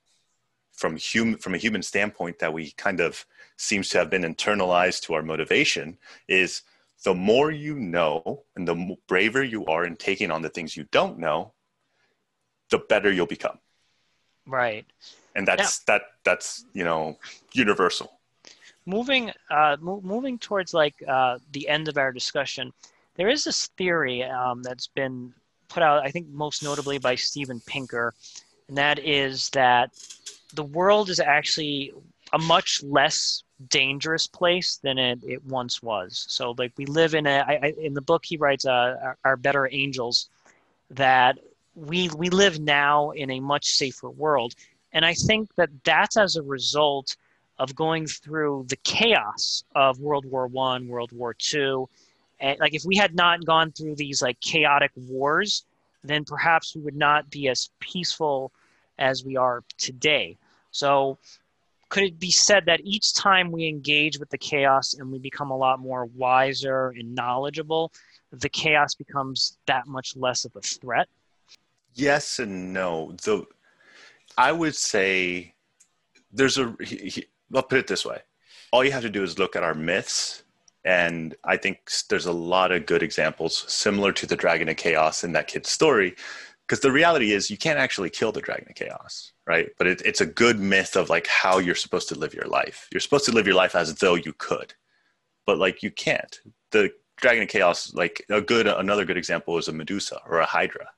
[0.73, 5.03] from human from a human standpoint that we kind of seems to have been internalized
[5.03, 5.99] to our motivation
[6.29, 6.63] is
[7.05, 10.85] the more you know and the braver you are in taking on the things you
[10.93, 11.53] don't know
[12.71, 13.59] the better you'll become.
[14.47, 14.87] Right.
[15.35, 17.19] And that's that that's you know
[17.53, 18.21] universal.
[18.87, 22.73] Moving uh mo- moving towards like uh the end of our discussion
[23.19, 25.35] there is this theory um, that's been
[25.69, 28.15] put out i think most notably by steven pinker
[28.69, 29.91] and that is that
[30.55, 31.93] the world is actually
[32.33, 36.27] a much less dangerous place than it, it once was.
[36.29, 39.19] So like we live in a I, I, in the book he writes uh, our,
[39.25, 40.29] our better angels
[40.91, 41.39] that
[41.75, 44.55] we we live now in a much safer world,
[44.93, 47.17] and I think that that's as a result
[47.59, 51.89] of going through the chaos of World War One, World War Two,
[52.41, 55.65] and like if we had not gone through these like chaotic wars,
[56.05, 58.53] then perhaps we would not be as peaceful
[58.99, 60.37] as we are today.
[60.71, 61.19] So,
[61.89, 65.51] could it be said that each time we engage with the chaos and we become
[65.51, 67.93] a lot more wiser and knowledgeable,
[68.31, 71.09] the chaos becomes that much less of a threat?
[71.95, 73.13] Yes and no.
[73.25, 73.47] The
[74.37, 75.55] I would say
[76.33, 76.77] there's a.
[76.85, 78.21] He, he, I'll put it this way:
[78.71, 80.45] all you have to do is look at our myths,
[80.89, 85.23] and I think there's a lot of good examples similar to the Dragon of Chaos
[85.23, 86.17] in that kid's story.
[86.67, 89.71] Because the reality is you can't actually kill the dragon of chaos right?
[89.79, 92.89] But it, it's a good myth of like how you're supposed to live your life.
[92.93, 94.75] You're supposed to live your life as though you could
[95.47, 96.41] but like you can't.
[96.73, 100.47] The dragon of chaos like a good another good example is a medusa or a
[100.47, 100.91] hydra.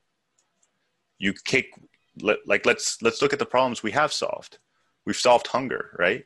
[1.19, 1.67] You kick
[2.21, 4.57] like let's let's look at the problems we have solved.
[5.05, 6.25] We've solved hunger right?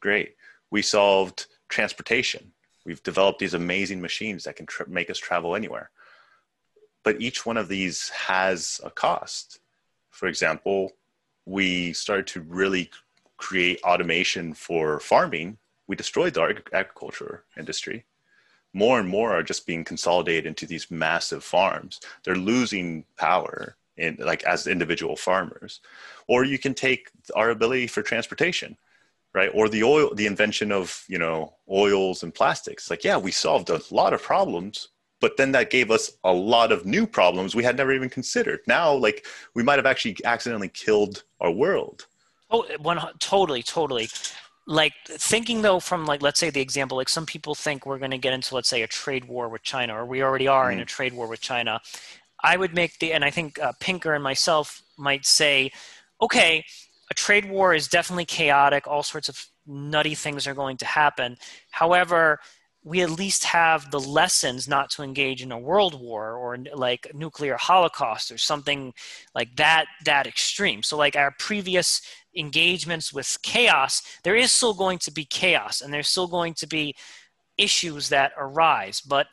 [0.00, 0.34] Great.
[0.72, 2.52] We solved transportation
[2.90, 5.90] we've developed these amazing machines that can make us travel anywhere
[7.02, 9.60] but each one of these has a cost.
[10.10, 10.92] For example,
[11.46, 12.90] we started to really
[13.36, 15.58] create automation for farming.
[15.86, 18.04] We destroyed the agriculture industry.
[18.72, 22.00] More and more are just being consolidated into these massive farms.
[22.22, 25.80] They're losing power in like as individual farmers.
[26.28, 28.76] Or you can take our ability for transportation
[29.34, 29.50] right?
[29.54, 32.90] Or the oil the invention of you know oils and plastics.
[32.90, 34.88] Like yeah we solved a lot of problems
[35.20, 38.60] but then that gave us a lot of new problems we had never even considered.
[38.66, 42.06] Now like we might have actually accidentally killed our world.
[42.50, 44.08] Oh one totally totally.
[44.66, 48.10] Like thinking though from like let's say the example like some people think we're going
[48.10, 50.74] to get into let's say a trade war with china or we already are mm.
[50.74, 51.80] in a trade war with china.
[52.42, 55.70] I would make the and i think uh, pinker and myself might say
[56.22, 56.64] okay
[57.10, 58.86] a trade war is definitely chaotic.
[58.86, 61.36] All sorts of nutty things are going to happen.
[61.70, 62.38] However
[62.82, 67.10] we at least have the lessons not to engage in a world war or like
[67.14, 68.94] nuclear holocaust or something
[69.34, 70.82] like that that extreme.
[70.82, 72.00] So like our previous
[72.34, 76.66] engagements with chaos there is still going to be chaos and there's still going to
[76.66, 76.94] be
[77.58, 79.00] issues that arise.
[79.02, 79.26] But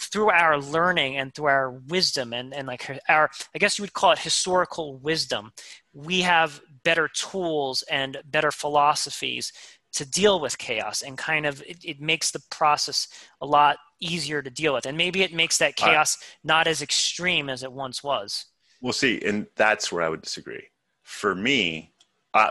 [0.00, 3.92] through our learning and through our wisdom and, and like our i guess you would
[3.92, 5.50] call it historical wisdom
[5.92, 9.52] we have better tools and better philosophies
[9.92, 13.08] to deal with chaos and kind of it, it, makes the process
[13.42, 14.86] a lot easier to deal with.
[14.86, 18.46] And maybe it makes that chaos not as extreme as it once was.
[18.80, 19.20] We'll see.
[19.22, 20.64] And that's where i would disagree.
[21.02, 21.92] For me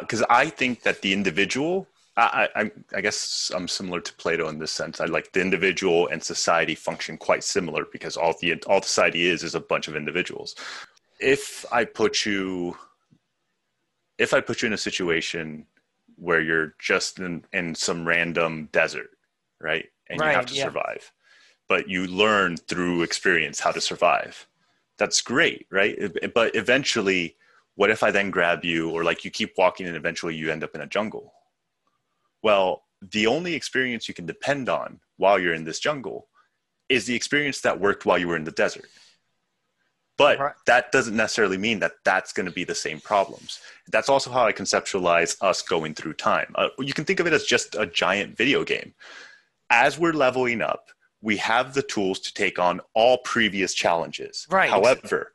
[0.02, 1.88] because uh, i think that the individual
[2.18, 5.00] I, I, I guess i'm similar to plato in this sense.
[5.00, 9.44] I like the individual and society function quite similar because all the all society is
[9.44, 10.56] is a bunch of individuals.
[11.20, 12.76] If i put you
[14.18, 15.66] if i put you in a situation
[16.18, 19.12] where you're just in, in some random desert,
[19.62, 19.86] right?
[20.10, 20.64] And right, you have to yeah.
[20.64, 21.12] survive.
[21.70, 24.48] But you learn through experience how to survive.
[24.98, 26.12] That's great, right?
[26.34, 27.36] But eventually,
[27.76, 30.64] what if I then grab you, or like you keep walking and eventually you end
[30.64, 31.34] up in a jungle?
[32.42, 36.28] Well, the only experience you can depend on while you're in this jungle
[36.90, 38.90] is the experience that worked while you were in the desert.
[40.18, 40.54] But right.
[40.66, 43.60] that doesn't necessarily mean that that's going to be the same problems.
[43.92, 46.54] That's also how I conceptualize us going through time.
[46.56, 48.94] Uh, you can think of it as just a giant video game.
[49.70, 50.90] As we're leveling up,
[51.22, 54.48] we have the tools to take on all previous challenges.
[54.50, 54.70] Right.
[54.70, 55.32] However,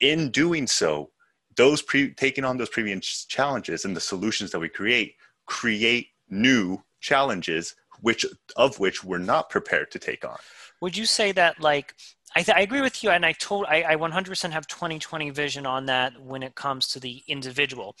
[0.00, 1.10] in doing so,
[1.56, 5.14] those pre- taking on those previous challenges and the solutions that we create
[5.46, 10.38] create new challenges which of which we're not prepared to take on.
[10.80, 11.94] Would you say that like
[12.36, 15.66] I, th- I, agree with you, and I told I, I 100% have 2020 vision
[15.66, 17.94] on that when it comes to the individual.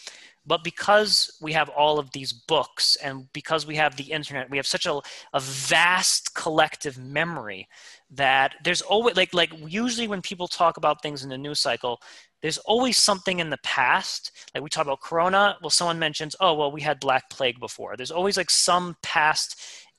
[0.44, 4.56] But because we have all of these books, and because we have the internet, we
[4.56, 5.00] have such a,
[5.32, 7.68] a vast collective memory
[8.10, 12.00] that there's always like like usually when people talk about things in the news cycle,
[12.42, 14.32] there's always something in the past.
[14.52, 17.96] Like we talk about Corona, well, someone mentions, oh well, we had Black Plague before.
[17.96, 19.56] There's always like some past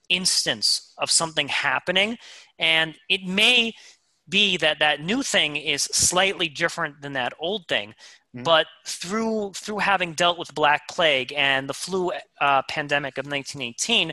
[0.09, 2.17] instance of something happening,
[2.59, 3.73] and it may
[4.27, 7.93] be that that new thing is slightly different than that old thing.
[8.35, 8.43] Mm-hmm.
[8.43, 12.11] but through through having dealt with black plague and the flu
[12.41, 14.11] uh, pandemic of 1918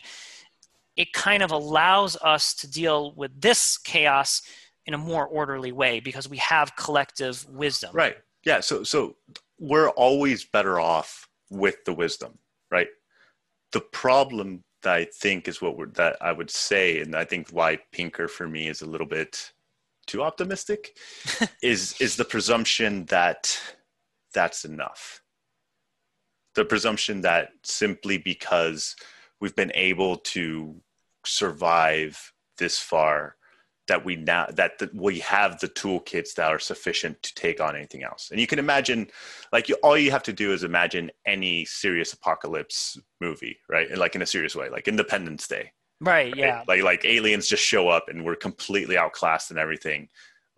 [0.97, 4.41] it kind of allows us to deal with this chaos
[4.87, 7.91] in a more orderly way because we have collective wisdom.
[7.93, 8.17] Right.
[8.45, 8.61] Yeah.
[8.61, 9.17] So so
[9.59, 12.39] we're always better off with the wisdom
[12.73, 12.89] right?
[13.73, 17.49] The problem that i think is what we're that i would say and i think
[17.51, 19.53] why pinker for me is a little bit
[20.07, 20.97] too optimistic
[21.63, 23.61] is is the presumption that
[24.35, 25.23] that's enough.
[26.55, 28.97] The presumption that simply because
[29.41, 30.77] we've been able to
[31.25, 33.37] survive this far
[33.89, 37.75] that we now that the, we have the toolkits that are sufficient to take on
[37.75, 38.31] anything else.
[38.31, 39.09] And you can imagine
[39.53, 43.97] like you, all you have to do is imagine any serious apocalypse movie right?
[43.97, 45.73] Like in a serious way like independence day
[46.03, 46.65] Right, right, yeah.
[46.67, 50.09] Like like aliens just show up and we're completely outclassed and everything.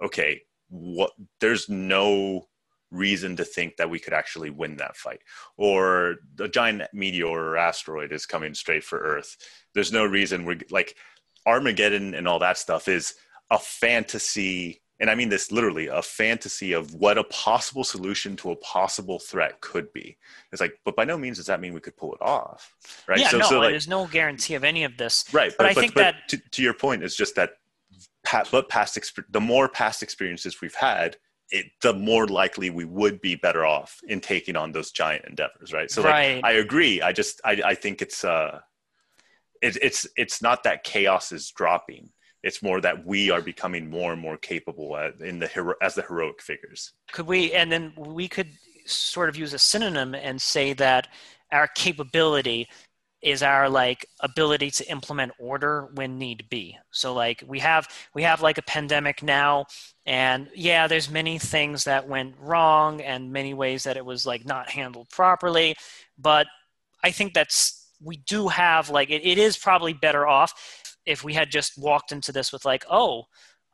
[0.02, 2.48] Okay, what there's no
[2.90, 5.20] reason to think that we could actually win that fight.
[5.56, 9.36] Or a giant meteor or asteroid is coming straight for Earth.
[9.74, 10.96] There's no reason we're like
[11.46, 13.14] Armageddon and all that stuff is
[13.50, 18.52] a fantasy and I mean this literally, a fantasy of what a possible solution to
[18.52, 20.16] a possible threat could be.
[20.52, 22.74] It's like, but by no means does that mean we could pull it off,
[23.08, 23.18] right?
[23.18, 25.24] Yeah, so, no, so like, there's no guarantee of any of this.
[25.32, 27.50] Right, but, but I but, think but that to, to, your point is just that,
[28.50, 28.98] but past
[29.30, 31.16] the more past experiences we've had,
[31.50, 35.72] it, the more likely we would be better off in taking on those giant endeavors,
[35.72, 35.90] right?
[35.90, 36.36] So, right.
[36.36, 37.02] like, I agree.
[37.02, 38.60] I just, I, I think it's, uh,
[39.60, 42.10] it, it's, it's not that chaos is dropping
[42.44, 46.02] it's more that we are becoming more and more capable in the hero, as the
[46.02, 46.92] heroic figures.
[47.10, 48.50] Could we, and then we could
[48.84, 51.08] sort of use a synonym and say that
[51.50, 52.68] our capability
[53.22, 58.22] is our like ability to implement order when need be so like we have we
[58.22, 59.64] have like a pandemic now
[60.04, 64.44] and yeah there's many things that went wrong and many ways that it was like
[64.44, 65.74] not handled properly
[66.18, 66.46] but
[67.02, 71.34] i think that's we do have like it, it is probably better off if we
[71.34, 73.24] had just walked into this with like, oh,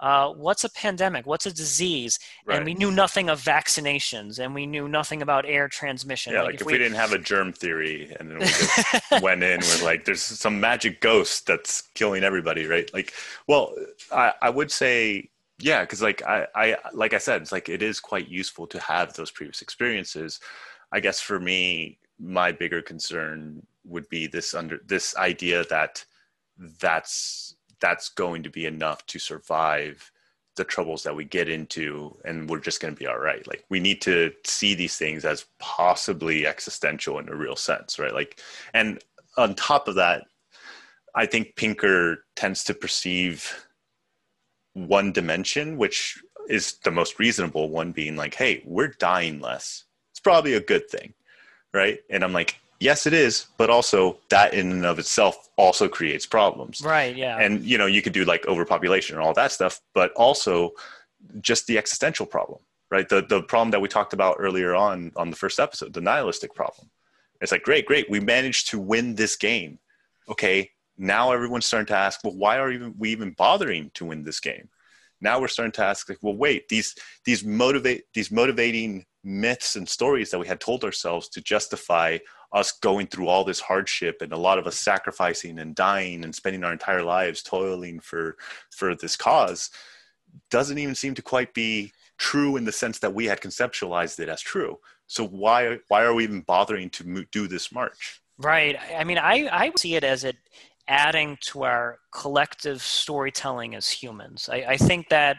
[0.01, 1.27] uh, what's a pandemic?
[1.27, 2.19] What's a disease?
[2.47, 2.57] Right.
[2.57, 6.32] And we knew nothing of vaccinations, and we knew nothing about air transmission.
[6.32, 8.47] Yeah, like, like if, if we, we, didn't have a germ theory, and then we
[8.47, 12.90] just went in with like, there's some magic ghost that's killing everybody, right?
[12.94, 13.12] Like,
[13.47, 13.74] well,
[14.11, 15.28] I, I would say,
[15.59, 18.81] yeah, because like I, I, like I said, it's like it is quite useful to
[18.81, 20.40] have those previous experiences.
[20.93, 26.05] I guess for me, my bigger concern would be this under this idea that
[26.80, 30.12] that's that's going to be enough to survive
[30.56, 33.46] the troubles that we get into and we're just going to be all right.
[33.46, 38.12] Like we need to see these things as possibly existential in a real sense right?
[38.12, 38.40] Like
[38.74, 39.02] and
[39.36, 40.26] on top of that
[41.14, 43.66] i think pinker tends to perceive
[44.74, 49.84] one dimension which is the most reasonable one being like hey we're dying less.
[50.12, 51.14] It's probably a good thing
[51.72, 52.00] right?
[52.10, 56.27] And i'm like yes it is but also that in and of itself also creates
[56.27, 56.81] problems.
[56.85, 57.39] Right yeah.
[57.39, 60.73] And you know you could do like overpopulation and all that stuff but also
[61.40, 63.09] just the existential problem right?
[63.09, 66.55] The the problem that we talked about earlier on on the first episode the nihilistic
[66.55, 66.90] problem.
[67.40, 69.78] It's like great great we managed to win this game.
[70.28, 70.70] Okay
[71.01, 74.69] now everyone's starting to ask well why are we even bothering to win this game?
[75.20, 76.94] Now we're starting to ask like well wait these
[77.24, 82.19] these motivate these motivating myths and stories that we had told ourselves to justify
[82.52, 86.35] us going through all this hardship and a lot of us sacrificing and dying and
[86.35, 88.36] spending our entire lives toiling for
[88.70, 89.70] for this cause
[90.51, 94.28] doesn't even seem to quite be true in the sense that we had conceptualized it
[94.28, 94.78] as true.
[95.06, 98.20] So why why are we even bothering to do this march?
[98.39, 98.77] Right.
[98.97, 100.36] I mean i i see it as it
[100.89, 104.48] adding to our collective storytelling as humans.
[104.51, 105.36] I, I think that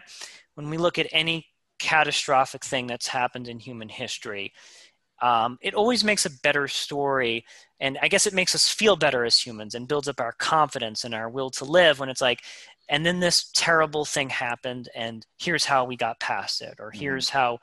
[0.55, 1.45] when we look at any
[1.77, 4.53] catastrophic thing that's happened in human history
[5.21, 7.45] um, it always makes a better story
[7.79, 11.03] and i guess it makes us feel better as humans and builds up our confidence
[11.03, 12.41] and our will to live when it's like
[12.89, 16.99] and then this terrible thing happened and here's how we got past it or mm-hmm.
[16.99, 17.57] here's how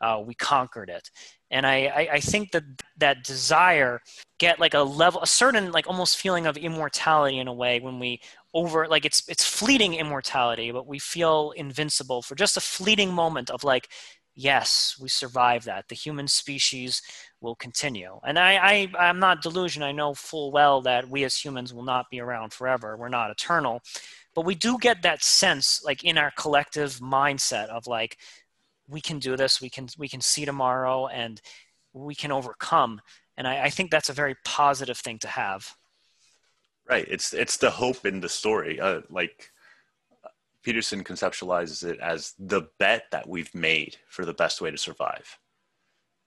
[0.00, 1.10] uh, we conquered it
[1.52, 2.64] and I, I, I think that
[2.96, 4.00] that desire
[4.38, 8.00] get like a level a certain like almost feeling of immortality in a way when
[8.00, 8.20] we
[8.54, 13.50] over like it's it's fleeting immortality but we feel invincible for just a fleeting moment
[13.50, 13.88] of like
[14.34, 15.88] yes, we survive that.
[15.88, 17.02] The human species
[17.40, 18.18] will continue.
[18.26, 19.82] And I, I, I'm not delusion.
[19.82, 22.96] I know full well that we as humans will not be around forever.
[22.96, 23.82] We're not eternal.
[24.34, 28.16] But we do get that sense, like in our collective mindset of like,
[28.88, 31.40] we can do this, we can, we can see tomorrow and
[31.92, 33.00] we can overcome.
[33.36, 35.76] And I, I think that's a very positive thing to have.
[36.88, 37.06] Right.
[37.08, 38.80] It's, it's the hope in the story.
[38.80, 39.51] Uh, like,
[40.62, 45.38] Peterson conceptualizes it as the bet that we've made for the best way to survive.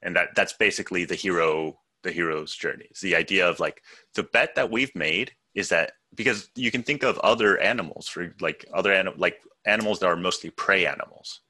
[0.01, 2.85] And that that's basically the hero the hero's journey.
[2.91, 3.81] It's the idea of like
[4.13, 8.35] the bet that we've made is that because you can think of other animals for
[8.39, 11.41] like other like animals that are mostly prey animals.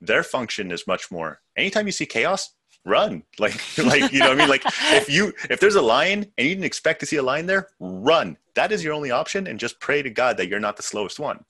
[0.00, 2.50] Their function is much more anytime you see chaos,
[2.84, 3.22] run.
[3.38, 4.48] Like like you know what I mean?
[4.48, 7.46] Like if you if there's a lion and you didn't expect to see a lion
[7.46, 8.36] there, run.
[8.54, 11.18] That is your only option and just pray to God that you're not the slowest
[11.18, 11.44] one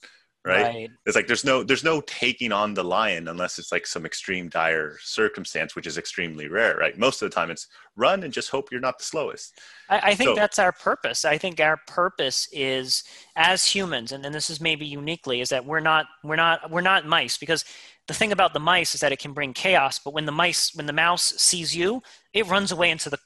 [0.45, 0.63] right?
[0.63, 0.91] right?
[1.07, 4.49] It's like there's no there's no taking on the lion unless it's like some extreme
[4.49, 6.99] dire circumstance, which is extremely rare, right?
[6.99, 9.61] Most of the time, it's run and just hope you're not the slowest.
[9.89, 11.25] I, I think so, that's our purpose.
[11.25, 13.05] I think our purpose is
[13.37, 16.81] as humans, and, and this is maybe uniquely, is that we're not we're not we're
[16.81, 17.65] not mice because
[18.09, 20.73] the thing about the mice is that it can bring chaos, but when the mice
[20.75, 22.03] when the mouse sees you,
[22.33, 23.19] it runs away into the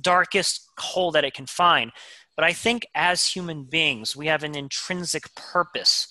[0.00, 1.90] darkest hole that it can find.
[2.36, 6.06] But I think as human beings, we have an intrinsic purpose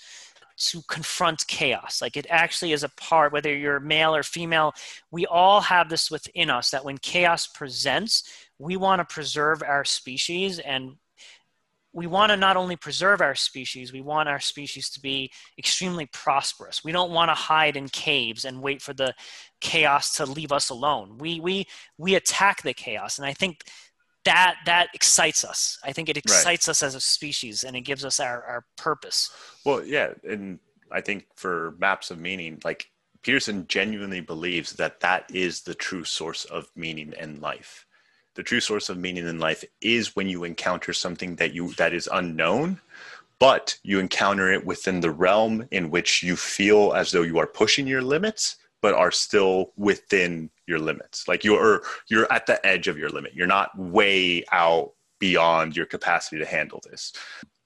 [0.57, 2.01] to confront chaos.
[2.01, 4.73] Like it actually is a part, whether you're male or female,
[5.11, 8.23] we all have this within us that when chaos presents,
[8.59, 10.97] we want to preserve our species and
[11.93, 16.05] we want to not only preserve our species, we want our species to be extremely
[16.05, 16.83] prosperous.
[16.83, 19.15] We don't want to hide in caves and wait for the
[19.61, 21.17] chaos to leave us alone.
[21.17, 21.65] We, we,
[21.97, 23.17] we attack the chaos.
[23.17, 23.63] And I think
[24.27, 25.79] that that excites us.
[25.83, 26.71] I think it excites right.
[26.71, 29.31] us as a species, and it gives us our our purpose.
[29.65, 30.59] Well, yeah, and
[30.91, 32.89] I think for maps of meaning, like
[33.21, 37.85] Peterson genuinely believes that that is the true source of meaning in life.
[38.35, 41.93] The true source of meaning in life is when you encounter something that you that
[41.93, 42.79] is unknown,
[43.39, 47.47] but you encounter it within the realm in which you feel as though you are
[47.47, 51.27] pushing your limits but are still within your limits.
[51.27, 53.33] Like you're you're at the edge of your limit.
[53.33, 57.13] You're not way out beyond your capacity to handle this.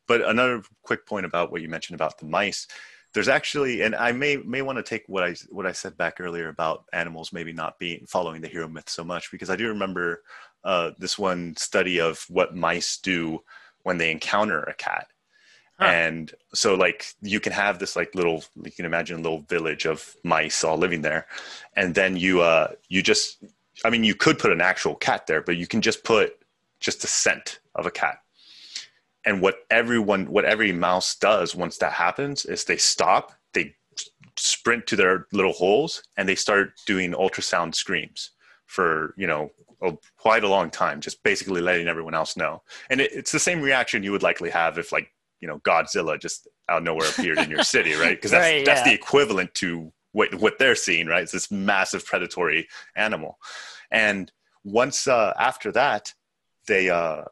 [0.08, 2.68] But another quick point about what you mentioned about the mice,
[3.14, 6.20] there's actually, and I may may want to take what I what I said back
[6.20, 9.68] earlier about animals maybe not being following the hero myth so much because I do
[9.68, 10.24] remember
[10.64, 13.40] uh, this one study of what mice do
[13.84, 15.08] when they encounter a cat,
[15.82, 15.88] Huh.
[15.88, 19.88] And so like you can have this like little you can imagine a little village
[19.88, 21.26] of mice all living there.
[21.76, 23.44] And then you uh you just
[23.84, 26.38] I mean you could put an actual cat there, but you can just put
[26.80, 28.20] just a scent of a cat.
[29.26, 33.76] And what everyone what every mouse does once that happens is they stop, they
[34.38, 38.32] sprint to their little holes and they start doing ultrasound screams
[38.68, 39.50] for, you know,
[39.82, 42.62] a, quite a long time, just basically letting everyone else know.
[42.92, 45.12] And it, it's the same reaction you would likely have if like
[45.42, 48.12] you know Godzilla just out of nowhere appeared in your city, right?
[48.16, 51.24] Because that's right, that's the equivalent to what what they're seeing, right?
[51.24, 53.38] It's this massive predatory animal,
[53.92, 54.32] and
[54.64, 56.14] once uh, after that,
[56.68, 57.24] they uh,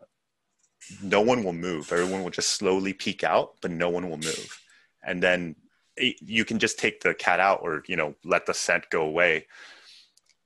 [1.01, 1.91] no one will move.
[1.91, 4.61] Everyone will just slowly peek out, but no one will move,
[5.03, 5.55] and then
[5.95, 9.03] it, you can just take the cat out, or you know let the scent go
[9.03, 9.45] away,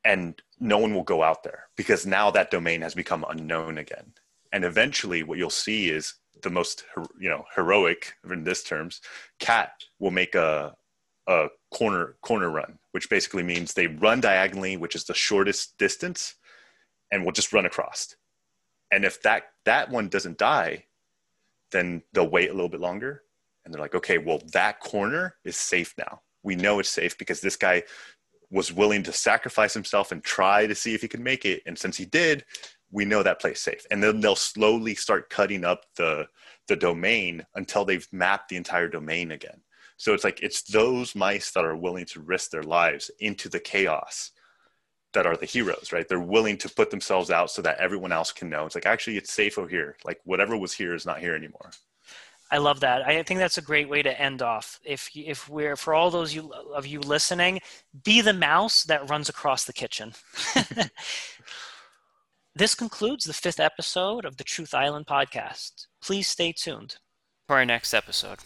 [0.03, 4.14] and no one will go out there because now that domain has become unknown again.
[4.52, 6.83] And eventually, what you'll see is the most
[7.19, 9.01] you know heroic in this terms
[9.39, 10.75] cat will make a
[11.27, 16.35] a corner corner run which basically means they run diagonally which is the shortest distance
[17.11, 18.15] and will just run across.
[18.91, 20.85] And if that that one doesn't die
[21.71, 23.23] then they'll wait a little bit longer
[23.63, 26.21] and they're like okay well that corner is safe now.
[26.43, 27.83] We know it's safe because this guy
[28.51, 31.63] was willing to sacrifice himself and try to see if he could make it.
[31.65, 32.45] And since he did
[32.93, 36.25] we know that place safe and then they'll slowly start cutting up the
[36.67, 39.59] the domain until they've mapped the entire domain again
[39.97, 43.59] so it's like it's those mice that are willing to risk their lives into the
[43.59, 44.31] chaos
[45.13, 48.31] that are the heroes right they're willing to put themselves out so that everyone else
[48.31, 51.19] can know it's like actually it's safe over here like whatever was here is not
[51.19, 51.71] here anymore
[52.51, 53.01] I love that.
[53.07, 54.79] I think that's a great way to end off.
[54.85, 57.59] If if we're for all those you, of you listening,
[58.03, 60.13] be the mouse that runs across the kitchen.
[62.55, 65.88] This concludes the fifth episode of the Truth Island podcast.
[66.03, 66.97] Please stay tuned
[67.47, 68.38] for our next episode.